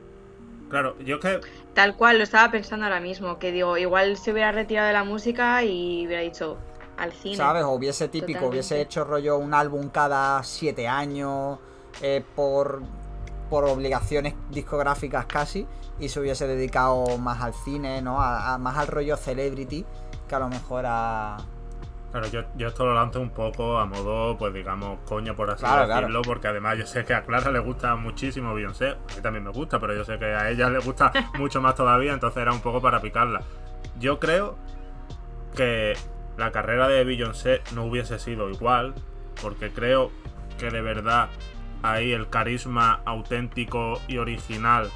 [0.69, 1.41] Claro, yo que...
[1.75, 5.05] Tal cual, lo estaba pensando ahora mismo, que digo, igual se hubiera retirado de la
[5.05, 6.57] música y hubiera dicho
[6.97, 7.37] al cine.
[7.37, 7.63] ¿Sabes?
[7.63, 11.59] O hubiese típico, hubiese hecho rollo un álbum cada siete años
[12.03, 12.83] eh, por,
[13.49, 15.67] por obligaciones discográficas casi
[16.01, 18.21] y se hubiese dedicado más al cine, ¿no?
[18.21, 19.85] A, más al rollo celebrity
[20.27, 21.37] que a lo mejor a,
[22.11, 25.65] Claro, yo, yo esto lo lanzo un poco a modo, pues digamos, coño por así
[25.65, 29.23] Claro, decirlo, porque además yo sé que a Clara le gusta muchísimo Beyoncé, a mí
[29.23, 32.41] también me gusta, pero yo sé que a ella le gusta mucho más todavía, entonces
[32.41, 33.43] era un poco para picarla.
[33.99, 34.57] Yo creo
[35.55, 35.95] que
[36.37, 38.95] la carrera de Beyoncé no hubiese sido igual,
[39.43, 40.11] porque creo
[40.59, 41.29] que de verdad
[41.83, 44.91] ahí el carisma auténtico y original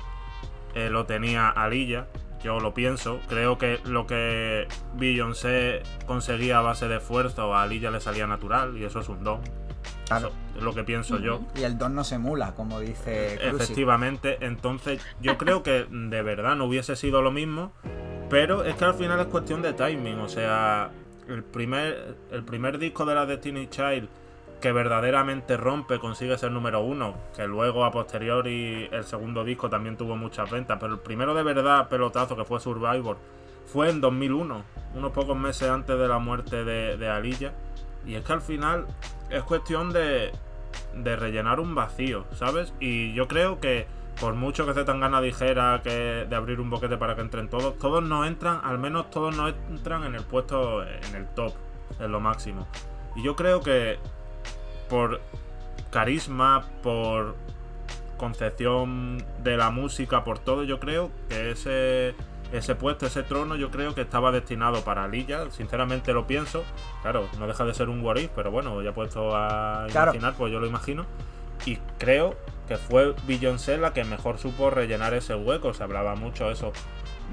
[0.74, 2.06] eh, lo tenía Alilla.
[2.42, 3.20] Yo lo pienso.
[3.28, 8.76] Creo que lo que Beyoncé conseguía a base de esfuerzo a Alilla le salía natural
[8.78, 9.40] y eso es un don.
[10.06, 10.28] Claro.
[10.28, 11.40] Eso es lo que pienso yo.
[11.54, 13.62] Y el don no se emula, como dice Cruci.
[13.62, 17.72] Efectivamente, entonces yo creo que de verdad no hubiese sido lo mismo,
[18.28, 20.90] pero es que al final es cuestión de timing, o sea,
[21.28, 24.08] el primer, el primer disco de la Destiny Child
[24.60, 29.96] que verdaderamente rompe, consigue ser número uno, que luego a posteriori el segundo disco también
[29.96, 33.16] tuvo muchas ventas, pero el primero de verdad pelotazo que fue Survivor
[33.66, 34.62] fue en 2001,
[34.94, 37.52] unos pocos meses antes de la muerte de, de Alilla,
[38.06, 38.86] y es que al final
[39.30, 40.32] es cuestión de,
[40.94, 42.72] de rellenar un vacío, ¿sabes?
[42.80, 43.86] Y yo creo que
[44.20, 48.02] por mucho que Zetangana dijera que de abrir un boquete para que entren todos, todos
[48.02, 51.54] no entran, al menos todos no entran en el puesto, en el top,
[51.98, 52.66] en lo máximo.
[53.16, 53.98] Y yo creo que
[54.90, 55.20] por
[55.90, 57.36] carisma, por
[58.18, 62.14] concepción de la música, por todo, yo creo que ese,
[62.52, 65.50] ese puesto, ese trono, yo creo que estaba destinado para Lilla.
[65.50, 66.62] Sinceramente lo pienso.
[67.00, 70.10] Claro, no deja de ser un what if, pero bueno, ya puesto a Claro.
[70.10, 71.06] imaginar, pues yo lo imagino.
[71.64, 72.36] Y creo
[72.68, 75.72] que fue Beyoncé la que mejor supo rellenar ese hueco.
[75.72, 76.72] Se hablaba mucho eso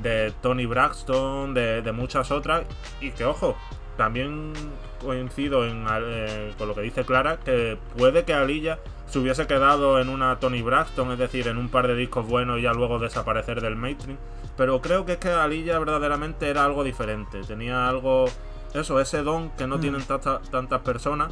[0.01, 2.63] de Tony Braxton, de, de muchas otras.
[3.01, 3.57] Y que ojo,
[3.97, 4.53] también
[5.01, 9.99] coincido en, eh, con lo que dice Clara, que puede que Alilla se hubiese quedado
[9.99, 12.99] en una Tony Braxton, es decir, en un par de discos buenos y ya luego
[12.99, 14.17] desaparecer del mainstream.
[14.57, 17.41] Pero creo que es que Alilla verdaderamente era algo diferente.
[17.47, 18.25] Tenía algo,
[18.73, 19.81] eso, ese don que no Mm.
[19.81, 21.31] tienen tanta- tantas personas.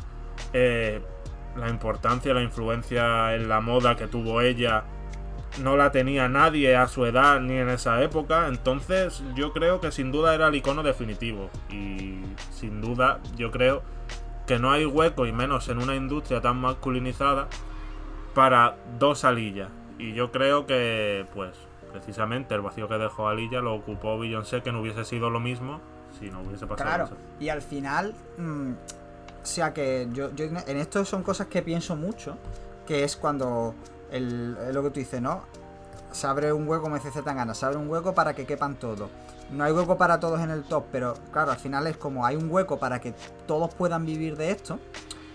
[0.53, 1.01] Eh,
[1.57, 4.83] la importancia, la influencia en la moda que tuvo ella
[5.61, 8.47] no la tenía nadie a su edad ni en esa época.
[8.47, 11.49] Entonces yo creo que sin duda era el icono definitivo.
[11.69, 12.19] Y
[12.51, 13.81] sin duda yo creo
[14.47, 17.47] que no hay hueco, y menos en una industria tan masculinizada,
[18.33, 19.69] para dos alillas.
[19.97, 21.55] Y yo creo que, pues,
[21.91, 25.79] precisamente el vacío que dejó Alilla lo ocupó Beyoncé, que no hubiese sido lo mismo
[26.19, 27.15] si no hubiese pasado Claro, eso.
[27.39, 31.95] y al final, mm, o sea que yo, yo en esto son cosas que pienso
[31.95, 32.37] mucho,
[32.85, 33.73] que es cuando
[34.11, 35.43] el, lo que tú dices, ¿no?
[36.11, 39.09] Se abre un hueco, como dice Zetangana, se abre un hueco para que quepan todos.
[39.51, 42.35] No hay hueco para todos en el top, pero claro, al final es como hay
[42.35, 43.13] un hueco para que
[43.47, 44.79] todos puedan vivir de esto,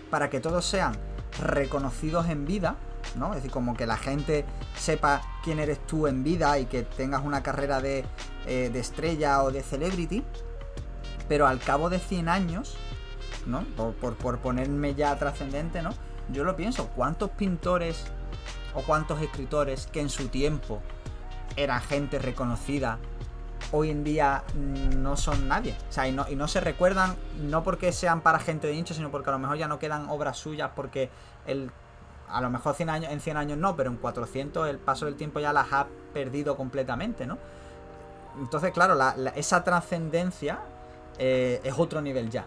[0.09, 0.93] para que todos sean
[1.41, 2.75] reconocidos en vida,
[3.15, 3.29] ¿no?
[3.29, 4.43] Es decir, como que la gente
[4.75, 8.03] sepa quién eres tú en vida y que tengas una carrera de,
[8.47, 10.23] eh, de estrella o de celebrity,
[11.29, 12.75] pero al cabo de 100 años,
[13.45, 13.63] ¿no?
[13.77, 15.91] Por- por ponerme ya trascendente, ¿no?
[16.33, 18.03] Yo lo pienso, ¿cuántos pintores
[18.75, 20.81] o cuántos escritores que en su tiempo
[21.55, 22.97] eran gente reconocida,
[23.71, 25.75] hoy en día mm, no son nadie?
[25.89, 28.93] O sea, y no, y no se recuerdan, no porque sean para gente de nicho,
[28.93, 31.09] sino porque a lo mejor ya no quedan obras suyas, porque
[31.45, 31.71] el,
[32.29, 35.15] a lo mejor 100 años, en 100 años no, pero en 400 el paso del
[35.15, 37.37] tiempo ya las ha perdido completamente, ¿no?
[38.39, 40.59] Entonces, claro, la- la- esa trascendencia
[41.19, 42.45] eh, es otro nivel ya.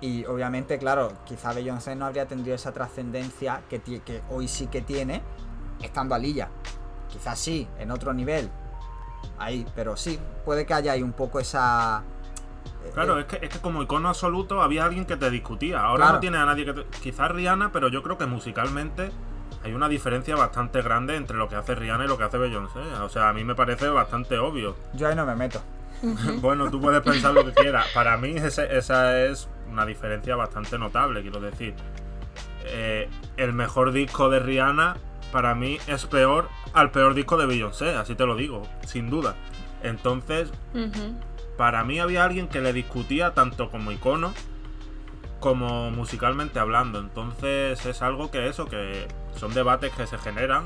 [0.00, 4.82] Y obviamente, claro, quizá Beyoncé no habría tenido esa trascendencia que, que hoy sí que
[4.82, 5.22] tiene
[5.82, 6.48] estando a Lilla.
[7.08, 8.50] Quizás sí, en otro nivel.
[9.38, 12.02] Ahí, pero sí, puede que haya ahí un poco esa.
[12.84, 15.80] eh, Claro, eh, es que, es que como icono absoluto había alguien que te discutía.
[15.80, 16.14] Ahora Claro.
[16.14, 16.84] no tiene a nadie que te...
[17.00, 19.10] Quizás Rihanna, pero yo creo que musicalmente
[19.64, 22.78] hay una diferencia bastante grande entre lo que hace Rihanna y lo que hace Beyoncé.
[23.02, 24.76] O sea, a mí me parece bastante obvio.
[24.94, 25.60] Yo ahí no me meto.
[26.40, 27.86] bueno, tú puedes pensar lo que quieras.
[27.94, 31.74] Para mí ese- esa es una diferencia bastante notable, quiero decir.
[32.64, 34.96] Eh, el mejor disco de Rihanna
[35.32, 39.34] para mí es peor al peor disco de Beyoncé, así te lo digo, sin duda.
[39.82, 40.50] Entonces,
[41.56, 44.32] para mí había alguien que le discutía tanto como icono
[45.40, 46.98] como musicalmente hablando.
[46.98, 49.06] Entonces es algo que eso, que
[49.36, 50.64] son debates que se generan.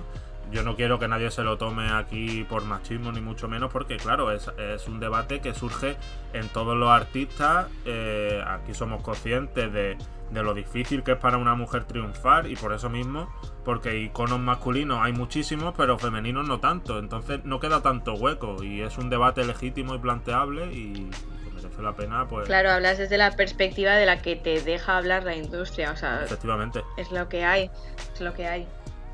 [0.50, 3.96] Yo no quiero que nadie se lo tome aquí por machismo ni mucho menos porque
[3.96, 5.96] claro, es, es un debate que surge
[6.32, 7.68] en todos los artistas.
[7.84, 9.96] Eh, aquí somos conscientes de,
[10.30, 13.28] de lo difícil que es para una mujer triunfar y por eso mismo,
[13.64, 16.98] porque iconos masculinos hay muchísimos, pero femeninos no tanto.
[16.98, 21.10] Entonces no queda tanto hueco y es un debate legítimo y planteable y
[21.54, 25.24] merece la pena, pues Claro, hablas desde la perspectiva de la que te deja hablar
[25.24, 26.82] la industria, o sea, efectivamente.
[26.96, 27.70] es lo que hay,
[28.14, 28.66] es lo que hay.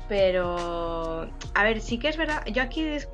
[0.07, 3.09] Pero, a ver, sí que es verdad, yo aquí es,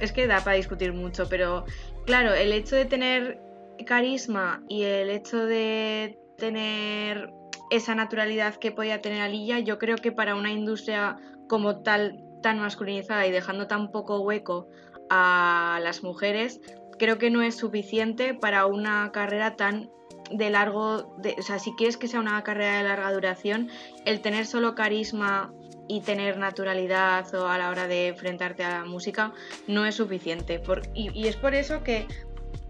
[0.00, 1.64] es que da para discutir mucho, pero
[2.04, 3.40] claro, el hecho de tener
[3.86, 7.32] carisma y el hecho de tener
[7.70, 11.16] esa naturalidad que podía tener Alilla, yo creo que para una industria
[11.48, 14.68] como tal tan masculinizada y dejando tan poco hueco
[15.08, 16.60] a las mujeres,
[16.98, 19.90] creo que no es suficiente para una carrera tan
[20.30, 23.68] de largo, de, o sea, si quieres que sea una carrera de larga duración,
[24.04, 25.52] el tener solo carisma
[25.88, 29.32] y tener naturalidad a la hora de enfrentarte a la música
[29.66, 30.62] no es suficiente.
[30.94, 32.06] Y, es por eso que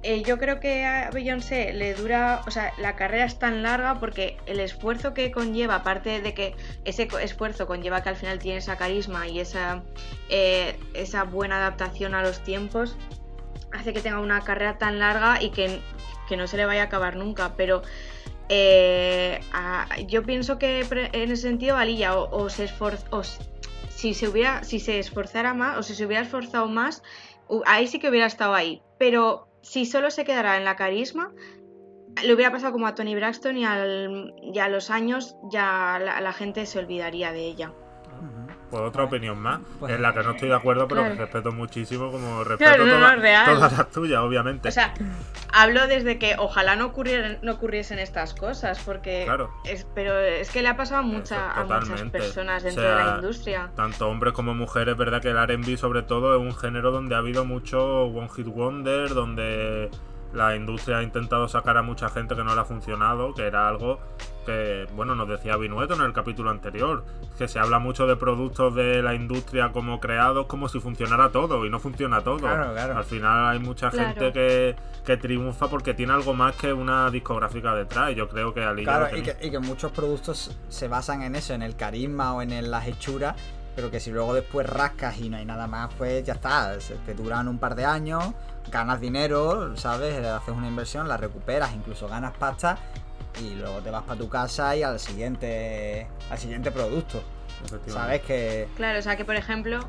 [0.03, 4.01] eh, yo creo que a Beyoncé le dura, o sea, la carrera es tan larga
[4.01, 6.55] porque el esfuerzo que conlleva, aparte de que
[6.85, 9.83] ese esfuerzo conlleva que al final tiene esa carisma y esa,
[10.29, 12.97] eh, esa buena adaptación a los tiempos,
[13.73, 15.81] hace que tenga una carrera tan larga y que,
[16.29, 17.55] que no se le vaya a acabar nunca.
[17.57, 17.83] Pero
[18.49, 19.41] eh,
[20.07, 22.69] yo pienso que en ese sentido Valilla o, se
[23.89, 27.03] si se hubiera, si se esforzara más, o si se hubiera esforzado más,
[27.67, 28.83] ahí sí que hubiera estado ahí.
[28.99, 31.33] Pero si solo se quedara en la carisma,
[32.23, 36.33] le hubiera pasado como a Tony Braxton y, al, y a los años ya la,
[36.33, 37.73] gente se olvidaría de ella.
[38.75, 41.15] Pues otra opinión más, pues, en la que no estoy de acuerdo, pero claro.
[41.15, 43.55] que respeto muchísimo, como respeto claro, no, toda, no, real.
[43.55, 44.69] todas las tuyas, obviamente.
[44.69, 44.93] O sea,
[45.53, 49.27] hablo desde que ojalá no, ocurrieran, no ocurriesen estas cosas, porque...
[49.27, 49.55] Claro.
[49.65, 52.97] Es, pero es que le ha pasado a, mucha, a muchas personas dentro o sea,
[52.97, 53.71] de la industria.
[53.77, 57.19] Tanto hombres como mujeres, verdad que el R&B sobre todo es un género donde ha
[57.19, 59.89] habido mucho One Hit Wonder, donde
[60.35, 63.69] la industria ha intentado sacar a mucha gente que no le ha funcionado, que era
[63.69, 63.99] algo
[64.45, 67.05] que, bueno, nos decía Vinueto en el capítulo anterior,
[67.39, 71.65] que se habla mucho de productos de la industria como creados como si funcionara todo
[71.65, 72.39] y no funciona todo.
[72.39, 72.99] Claro, claro.
[72.99, 74.09] Al final hay mucha Claro.
[74.09, 74.77] gente que,
[75.07, 78.13] que triunfa porque tiene algo más que una discográfica detrás.
[78.13, 81.23] Y yo creo que Ali lo Claro, y que, y que muchos productos se basan
[81.23, 83.37] en eso, en el carisma o en las hechuras,
[83.75, 86.97] pero que si luego después rascas y no hay nada más, pues ya está, se
[86.97, 88.35] te duran un par de años,
[88.71, 90.25] ganas dinero, ¿sabes?
[90.25, 92.79] Haces una inversión, la recuperas, incluso ganas pasta
[93.41, 97.23] y luego te vas para tu casa y al siguiente al siguiente producto.
[97.87, 99.81] ¿Sabes que Claro, o sea que por ejemplo,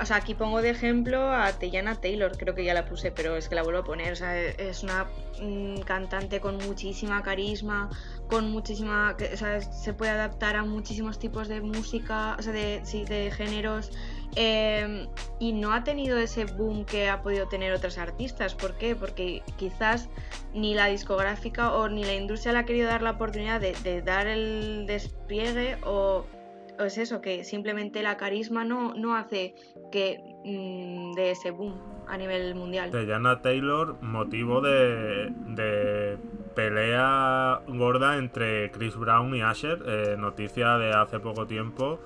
[0.00, 3.36] o sea, aquí pongo de ejemplo a Teyana Taylor, creo que ya la puse, pero
[3.36, 4.12] es que la vuelvo a poner.
[4.12, 5.06] O sea, es una
[5.40, 7.90] mm, cantante con muchísima carisma,
[8.28, 9.16] con muchísima.
[9.16, 13.04] que, O sea, se puede adaptar a muchísimos tipos de música, o sea, de, sí,
[13.04, 13.90] de géneros.
[14.36, 15.08] Eh,
[15.38, 18.54] y no ha tenido ese boom que ha podido tener otras artistas.
[18.54, 18.94] ¿Por qué?
[18.94, 20.08] Porque quizás
[20.54, 24.02] ni la discográfica o ni la industria le ha querido dar la oportunidad de, de
[24.02, 26.24] dar el despliegue o
[26.84, 29.54] es eso, que simplemente la carisma no, no hace
[29.90, 31.74] que mm, de ese boom
[32.06, 32.90] a nivel mundial.
[32.90, 36.18] Teyana Taylor, motivo de, de
[36.54, 42.00] pelea gorda entre Chris Brown y Asher, eh, noticia de hace poco tiempo.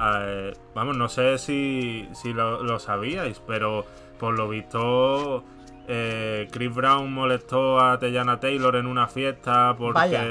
[0.00, 3.84] Eh, vamos, no sé si, si lo, lo sabíais, pero
[4.18, 5.44] por lo visto
[5.86, 9.94] eh, Chris Brown molestó a Teyana Taylor en una fiesta porque...
[9.94, 10.24] Vaya.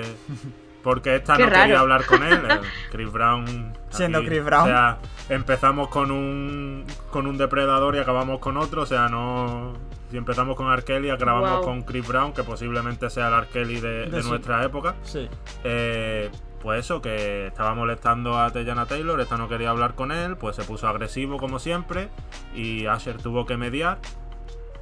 [0.83, 2.41] Porque esta Qué no quería hablar con él.
[2.49, 2.59] eh,
[2.91, 3.73] Chris Brown.
[3.89, 4.63] Siendo Chris Brown.
[4.63, 4.97] O sea,
[5.29, 8.81] empezamos con un, con un depredador y acabamos con otro.
[8.81, 9.73] O sea, no.
[10.11, 10.83] Si empezamos con R.
[10.83, 13.47] Kelly, acabamos con Chris Brown, que posiblemente sea el R.
[13.47, 14.95] Kelly de, De de su- nuestra época.
[15.03, 15.27] sí.
[15.63, 16.29] Eh,
[16.63, 20.55] pues eso, que estaba molestando a Teyana Taylor, esta no quería hablar con él, pues
[20.55, 22.07] se puso agresivo como siempre
[22.55, 23.99] y Asher tuvo que mediar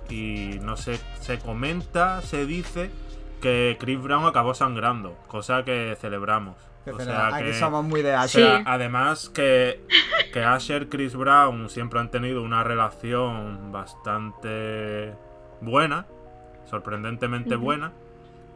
[0.09, 2.91] y no sé, se comenta, se dice
[3.41, 6.55] que Chris Brown acabó sangrando, cosa que celebramos.
[6.85, 8.43] Que O sea aquí que- somos muy de o Asher.
[8.43, 8.63] sea, Sí.
[8.67, 9.81] además que,
[10.33, 15.13] que Asher Chris Brown siempre han tenido una relación bastante
[15.61, 16.05] buena,
[16.69, 17.91] sorprendentemente buena.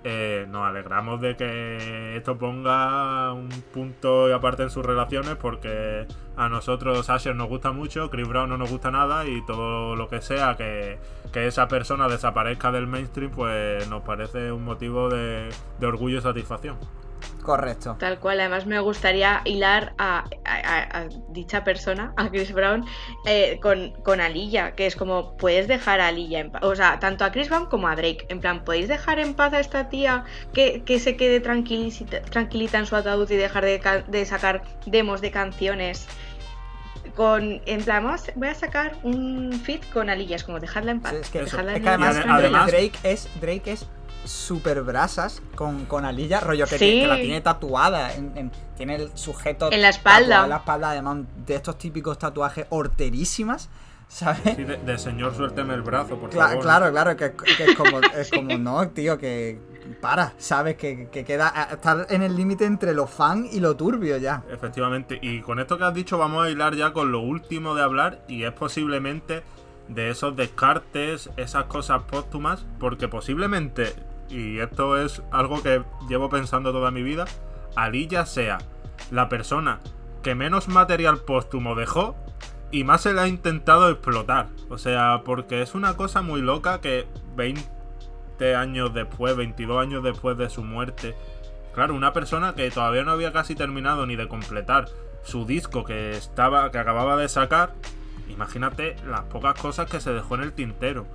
[0.08, 6.06] Eh, nos alegramos de que esto ponga un punto y aparte en sus relaciones porque
[6.38, 10.08] a nosotros Asher nos gusta mucho, Chris Brown no nos gusta nada y todo lo
[10.08, 11.00] que sea que,
[11.34, 15.50] que esa persona desaparezca del mainstream pues nos parece un motivo de,
[15.80, 16.78] de orgullo y satisfacción.
[17.42, 17.96] Correcto.
[18.00, 22.86] Tal cual, además me gustaría hilar a, a- a- a dicha persona, a Chris Brown,
[23.28, 27.00] eh, con, con Alilla, que es como, puedes dejar a Alilla en paz, o sea,
[27.00, 29.90] tanto a Chris Brown como a Drake, en plan, podéis dejar en paz a esta
[29.90, 30.24] tía
[30.54, 34.64] que, que se quede tranquilita, tranquilita en su ataúd y dejar de, ca- de sacar
[34.88, 36.08] demos de canciones.
[37.16, 38.06] Con, en plan,
[38.36, 41.12] voy a sacar un fit con Alilla, es como dejadla en paz.
[41.14, 41.46] Sí, es que, Eso.
[41.58, 43.88] dejadla es en que además, además- Drake es Drake es
[44.26, 46.86] super brasas con, con Alilla, rollo que, Sí.
[46.92, 50.44] ti- que la tiene tatuada, en- en- tiene el sujeto En la espalda.
[50.44, 53.70] en la espalda, además de estos típicos tatuajes horterísimas,
[54.08, 54.56] ¿sabes?
[54.56, 56.64] Sí, de, de señor, suélteme el brazo, por Cla- favor.
[56.64, 59.60] claro, claro, que, que es como, es como, no, tío, que
[60.02, 60.76] para, ¿sabes?
[60.78, 64.44] Que, que queda, a- estar en el límite entre lo fan y lo turbio ya.
[64.52, 65.20] Efectivamente.
[65.22, 68.24] Y con esto que has dicho, vamos a hilar ya con lo último de hablar.
[68.28, 69.44] Y es posiblemente
[69.88, 72.66] de esos descartes, esas cosas póstumas.
[72.80, 73.94] Porque posiblemente
[74.30, 77.26] y esto es algo que llevo pensando toda mi vida,
[77.76, 78.60] Alilla sea
[79.12, 79.80] la persona
[80.24, 82.16] que menos material póstumo dejó
[82.72, 84.48] y más se le ha intentado explotar.
[84.70, 90.38] O sea, porque es una cosa muy loca que 20 años después, 22 años después
[90.38, 91.16] de su muerte,
[91.74, 94.86] claro, una persona que todavía no había casi terminado ni de completar
[95.24, 97.74] su disco que estaba que acababa de sacar,
[98.30, 101.06] imagínate las pocas cosas que se dejó en el tintero.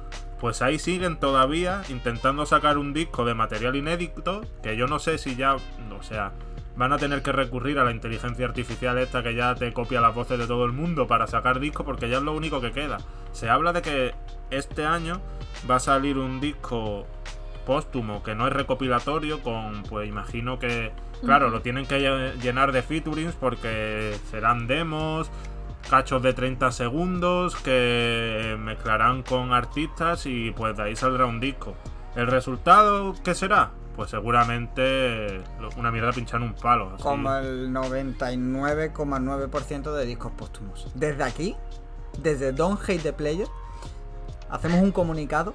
[0.41, 5.19] Pues ahí siguen todavía intentando sacar un disco de material inédito, que yo no sé
[5.19, 6.33] si ya, o sea,
[6.77, 10.15] van a tener que recurrir a la inteligencia artificial esta que ya te copia las
[10.15, 12.99] voces de todo el mundo para sacar disco porque ya es lo único que queda.
[13.33, 14.15] Se habla de que
[14.51, 15.21] este año
[15.71, 17.07] va a salir un disco
[17.67, 20.93] póstumo que no es recopilatorio con pues imagino que
[21.23, 25.31] claro, lo tienen que llenar de featurings porque serán demos,
[25.89, 31.75] cachos de 30 segundos que mezclarán con artistas y pues de ahí saldrá un disco.
[32.17, 33.71] ¿El resultado qué será?
[33.97, 35.43] Pues seguramente
[35.77, 36.97] una mierda pinchar un palo.
[37.01, 40.89] Como el 99,9% de discos póstumos.
[40.95, 41.57] Desde aquí,
[42.19, 43.49] desde Don't Hate the Player,
[44.49, 45.53] hacemos un comunicado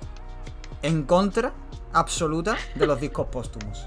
[0.82, 1.54] en contra
[1.94, 3.86] absoluta de los discos póstumos.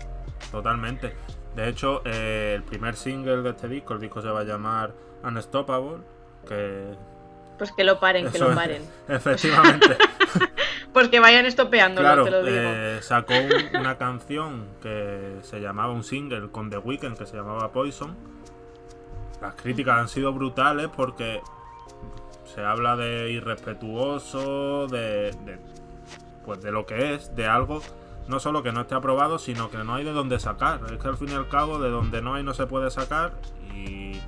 [0.50, 1.14] Totalmente.
[1.54, 4.94] De hecho, eh, el primer single de este disco, el disco se va a llamar
[5.24, 5.98] Unstoppable,
[6.48, 6.94] que...
[7.58, 8.82] Pues que lo paren, que lo paren.
[9.08, 9.96] Efectivamente.
[10.92, 12.56] pues que vayan estopeando, claro, te lo digo.
[12.56, 13.34] Eh, sacó
[13.74, 18.16] una canción que se llamaba un single con The Weeknd que se llamaba Poison.
[19.40, 21.40] Las críticas han sido brutales porque
[22.44, 25.58] se habla de irrespetuoso, de, de
[26.44, 27.82] pues de lo que es, de algo
[28.28, 30.80] no solo que no esté aprobado, sino que no hay de dónde sacar.
[30.92, 33.32] Es que al fin y al cabo, de donde no hay no se puede sacar.
[33.74, 34.20] Y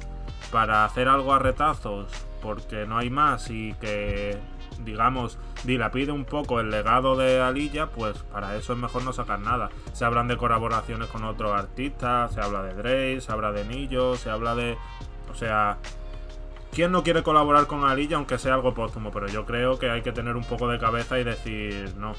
[0.50, 2.10] para hacer algo a retazos,
[2.42, 4.38] porque no hay más y que,
[4.84, 9.40] digamos, dilapide un poco el legado de Alilla, pues para eso es mejor no sacar
[9.40, 9.70] nada.
[9.92, 14.16] Se hablan de colaboraciones con otros artistas, se habla de Drake, se habla de Nillo,
[14.16, 14.76] se habla de.
[15.30, 15.78] O sea,
[16.72, 19.10] ¿Quién no quiere colaborar con Alilla aunque sea algo póstumo?
[19.10, 22.14] Pero yo creo que hay que tener un poco de cabeza y decir, no,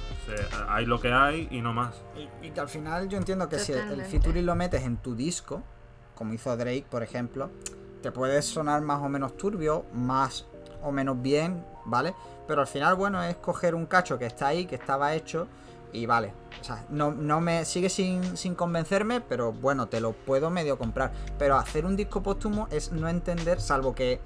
[0.68, 2.04] hay lo que hay y no más.
[2.42, 5.64] Y, que al final yo entiendo que si el, featuring lo metes en tu disco,
[6.16, 7.50] como hizo Drake, por ejemplo,
[8.02, 10.46] te puede sonar más o menos turbio, más
[10.84, 12.14] o menos bien, ¿vale?
[12.48, 15.48] Pero al final, bueno, es coger un cacho que está ahí, que estaba hecho,
[15.94, 16.34] y vale.
[16.60, 20.78] O sea, no, no me sigue sin, sin, convencerme, pero bueno, te lo puedo medio
[20.78, 21.12] comprar.
[21.38, 24.22] Pero hacer un disco póstumo es no entender, salvo que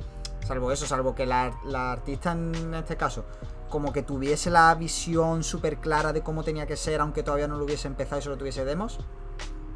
[0.46, 1.52] Salvo eso, salvo que la,
[1.92, 3.26] artista en este caso
[3.68, 7.58] como que tuviese la visión súper clara de cómo tenía que ser, aunque todavía no
[7.58, 9.00] lo hubiese empezado y solo tuviese demos.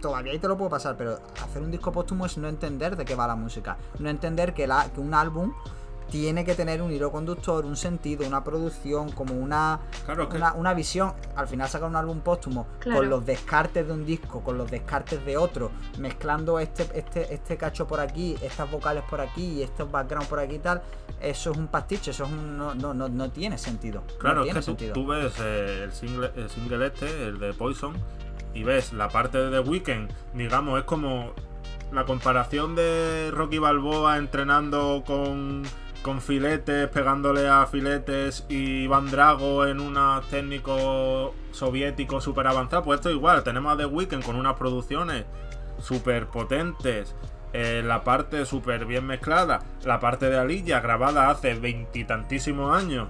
[0.01, 3.05] Todavía ahí te lo puedo pasar, pero hacer un disco póstumo es no entender de
[3.05, 3.77] qué va la música.
[3.99, 5.53] No entender que, la, que un álbum
[6.09, 9.79] tiene que tener un hilo conductor, un sentido, una producción, como una,
[10.55, 11.13] una, visión.
[11.35, 15.23] Al final sacar un álbum póstumo con los descartes de un disco, con los descartes
[15.25, 19.89] de otro, mezclando este, este, este cacho por aquí, estas vocales por aquí y estos
[19.91, 20.81] background por aquí y tal,
[21.21, 24.03] eso es un pastiche, eso es un, no, no, no, tiene sentido.
[24.19, 27.93] Claro, es que tú, ves eh, el, single, el single este, el de Poison,
[28.53, 31.33] y ves la parte de The Weeknd, digamos, es como
[31.91, 35.63] la comparación de Rocky Balboa entrenando con
[36.01, 42.85] con filetes, pegándole a filetes y Van Drago en unos técnicos soviéticos súper avanzados.
[42.85, 45.25] Pues esto igual, tenemos a The Weeknd con unas producciones
[45.79, 47.15] súper potentes,
[47.53, 53.09] eh, la parte súper bien mezclada, la parte de Alilla grabada hace veintitantísimos años,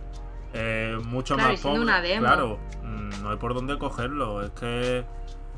[0.54, 1.86] eh, mucho más pobre.
[2.20, 5.04] Claro, mm, no hay por dónde cogerlo, es que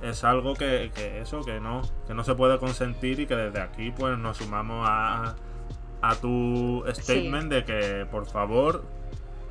[0.01, 3.61] es algo que, que, eso, que no, que no se puede consentir y que desde
[3.61, 5.35] aquí pues nos sumamos a
[6.01, 8.83] a tu statement de que por favor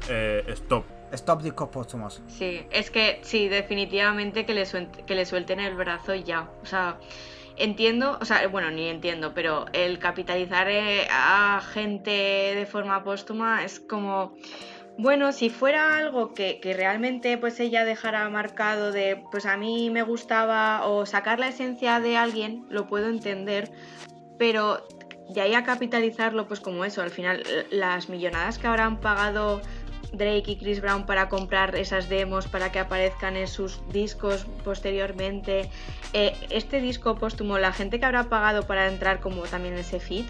[0.09, 0.85] eh, stop.
[1.13, 2.23] Stop discos póstumos.
[2.29, 4.65] Sí, es que sí, definitivamente que le,
[5.07, 6.49] que le suelten el brazo ya.
[6.63, 6.99] O sea,
[7.57, 13.65] entiendo, o sea, bueno, ni entiendo, pero el capitalizar eh, a gente de forma póstuma
[13.65, 14.37] es como...
[15.03, 19.89] Bueno, si fuera algo que, que, realmente pues ella dejara marcado de pues a mí
[19.89, 23.73] me gustaba o sacar la esencia de alguien, lo puedo entender,
[24.39, 24.87] pero
[25.31, 29.63] de ahí a capitalizarlo, pues como eso, al final las millonadas que habrán pagado
[30.13, 35.71] Drake y Chris Brown para comprar esas demos para que aparezcan en sus discos posteriormente,
[36.13, 39.99] eh, este disco póstumo, la gente que habrá pagado para entrar como también en ese
[39.99, 40.27] feed,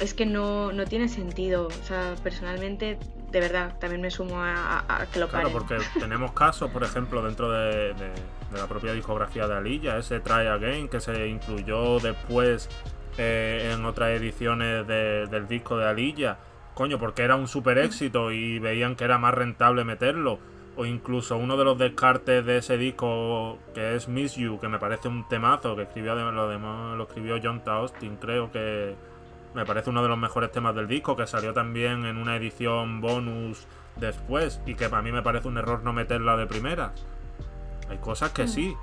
[0.00, 1.66] es que no, no tiene sentido.
[1.66, 2.98] O sea, personalmente,
[3.32, 7.50] de verdad, también me sumo a, que lo Claro, porque tenemos casos, por ejemplo, dentro
[7.50, 8.12] de, de,
[8.54, 12.68] la propia discografía de Alilla, ese Try Again que se incluyó después
[13.16, 16.36] eh, en otras ediciones del disco de Alilla.
[16.74, 20.38] Coño, porque era un super éxito y veían que era más rentable meterlo.
[20.76, 24.78] o incluso uno de los descartes de ese disco que es Miss You, que me
[24.78, 28.94] parece un temazo que escribió lo, demás, lo escribió John Austin, creo que
[29.54, 33.00] me parece uno de los mejores temas del disco, que salió también en una edición
[33.00, 33.66] bonus
[33.96, 36.92] después y que para mí me parece un error no meterla de primera.
[37.88, 38.74] Hay cosas que sí,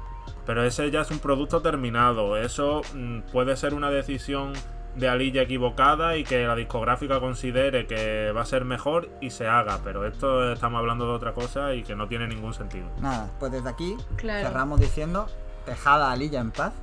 [0.46, 2.38] pero ese ya es un producto terminado.
[2.38, 4.54] Eso mm, puede ser una decisión
[4.96, 9.48] de Alilla equivocada y que la discográfica considere que va a ser mejor y se
[9.48, 12.88] haga, pero esto estamos hablando de otra cosa y que no tiene ningún sentido.
[13.00, 15.28] Nada, pues desde aquí cerramos diciendo,
[15.66, 16.74] dejada a Alilla en paz.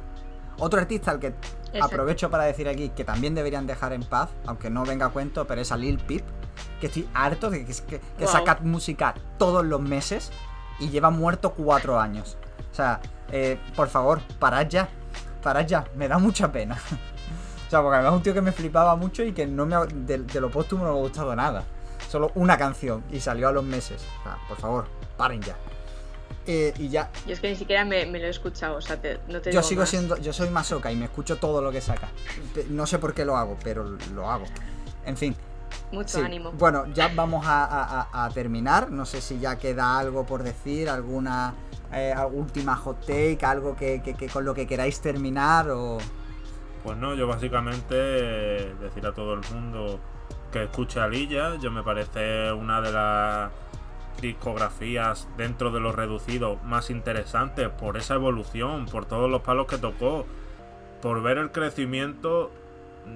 [0.59, 1.35] Otro artista al que
[1.81, 5.47] aprovecho para decir aquí que también deberían dejar en paz, aunque no venga a cuento,
[5.47, 6.25] pero es a Lil Peep,
[6.81, 10.31] que estoy harto de que, saca música todos los meses
[10.79, 12.37] y lleva muerto cuatro años.
[12.73, 13.01] O sea,
[13.31, 14.89] eh, por favor, parad ya,
[15.43, 16.79] parad ya, me da mucha pena.
[17.67, 19.75] O sea, porque además es un tío que me flipaba mucho y que no me
[19.93, 21.65] de, de lo póstumo no me ha gustado nada.
[22.09, 24.07] Solo una canción y salió a los meses.
[24.21, 24.87] O sea, por favor,
[25.17, 25.57] paren ya.
[26.47, 27.11] Eh, y ya.
[27.27, 28.99] Yo es que ni siquiera me, lo he escuchado, o sea,
[29.29, 32.09] no te Yo sigo siendo, yo soy masoca y me escucho todo lo que saca.
[32.71, 34.45] No sé por qué lo hago, pero lo hago.
[35.05, 35.35] En fin.
[35.91, 36.53] Mucho ánimo.
[36.53, 38.91] Bueno, ya vamos a, terminar.
[38.91, 41.55] No sé si ya queda algo por decir, alguna
[41.93, 45.99] eh, última hot take, algo que, que, con lo que queráis terminar o.
[46.85, 49.99] Pues no, yo básicamente decir a todo el mundo
[50.53, 53.51] que escuche a Lilla, yo me parece una de las
[54.21, 59.79] discografías dentro de los reducidos más interesantes por esa evolución, por todos los palos que
[59.79, 60.27] tocó,
[61.03, 62.51] por ver el crecimiento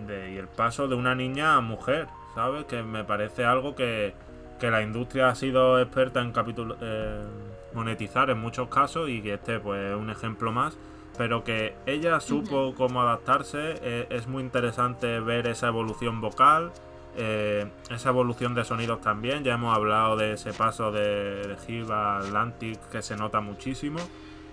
[0.09, 2.65] y el paso de una niña a mujer, ¿sabes?
[2.65, 4.15] Que me parece algo que,
[4.61, 6.35] la industria ha sido experta en
[6.83, 7.25] eh,
[7.73, 10.77] monetizar en muchos casos y que este pues es un ejemplo más
[11.21, 13.75] pero que ella supo cómo adaptarse.
[13.83, 16.73] Eh, es muy interesante ver esa evolución vocal,
[17.17, 19.45] eh, esa evolución de sonidos también.
[19.45, 23.99] Ya hemos hablado de ese paso de, de Atlantic que se nota muchísimo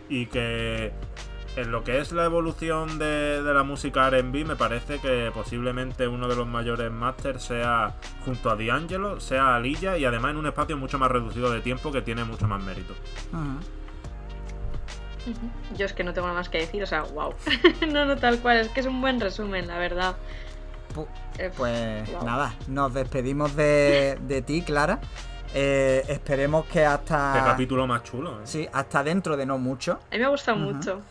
[0.09, 0.91] y que
[1.57, 6.27] en lo que es la evolución de, la música RB, me parece que posiblemente uno
[6.27, 10.77] de los mayores masters sea junto a D'Angelo, sea Alilla y además en un espacio
[10.77, 12.93] mucho más reducido de tiempo que tiene mucho más mérito.
[15.75, 17.33] Yo es que no tengo nada más que decir, o sea, wow.
[17.91, 20.15] no, no, tal cual, es que es un buen resumen, la verdad.
[21.37, 24.99] Eh, pues nada, nos despedimos de, ti, Clara.
[25.53, 27.33] Eh, esperemos que hasta.
[27.33, 28.31] Qué capítulo más chulo.
[28.31, 28.41] ¿eh?
[28.43, 29.93] Sí, hasta dentro de no mucho.
[29.93, 31.01] A mí me ha gustado mucho.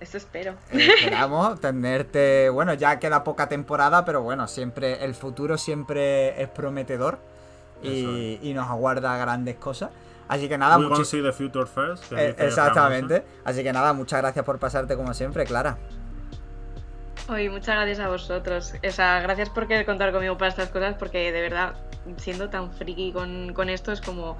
[0.00, 0.54] Esto espero.
[0.70, 2.48] esperamos tenerte.
[2.50, 5.04] Bueno, ya queda poca temporada, pero bueno, siempre.
[5.04, 7.18] El futuro siempre es prometedor.
[7.82, 9.90] Y, y, nos aguarda grandes cosas.
[10.30, 12.12] Así que nada, muchas the future first.
[12.12, 13.24] Eh, exactamente.
[13.44, 15.76] Así que nada, muchas gracias por pasarte como siempre, Clara.
[17.30, 18.74] Oye, muchas gracias a vosotros.
[18.86, 21.74] O sea, gracias por querer contar conmigo para estas cosas, porque de verdad,
[22.16, 24.36] siendo tan friki con, esto, es como.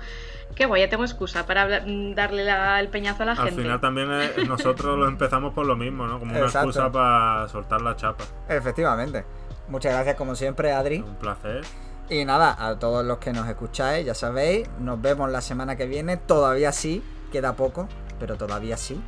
[0.56, 3.50] Qué guay, ya tengo excusa para darle el peñazo a la gente.
[3.50, 4.08] Al final también
[4.48, 6.18] nosotros lo empezamos por lo mismo, ¿no?
[6.18, 8.24] Como una excusa para soltar la chapa.
[8.48, 9.24] Efectivamente.
[9.68, 10.98] Muchas gracias, como siempre, Adri.
[10.98, 11.62] Un placer.
[12.08, 15.86] Y nada, a todos los que nos escucháis, ya sabéis, nos vemos la semana que
[15.86, 16.16] viene.
[16.16, 17.88] Todavía sí, queda poco,
[18.18, 19.00] pero todavía sí.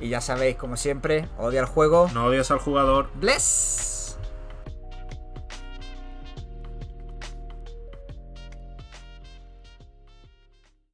[0.00, 2.08] Y ya sabéis, como siempre, odia el juego.
[2.14, 3.08] No odias al jugador.
[3.14, 3.95] Bless.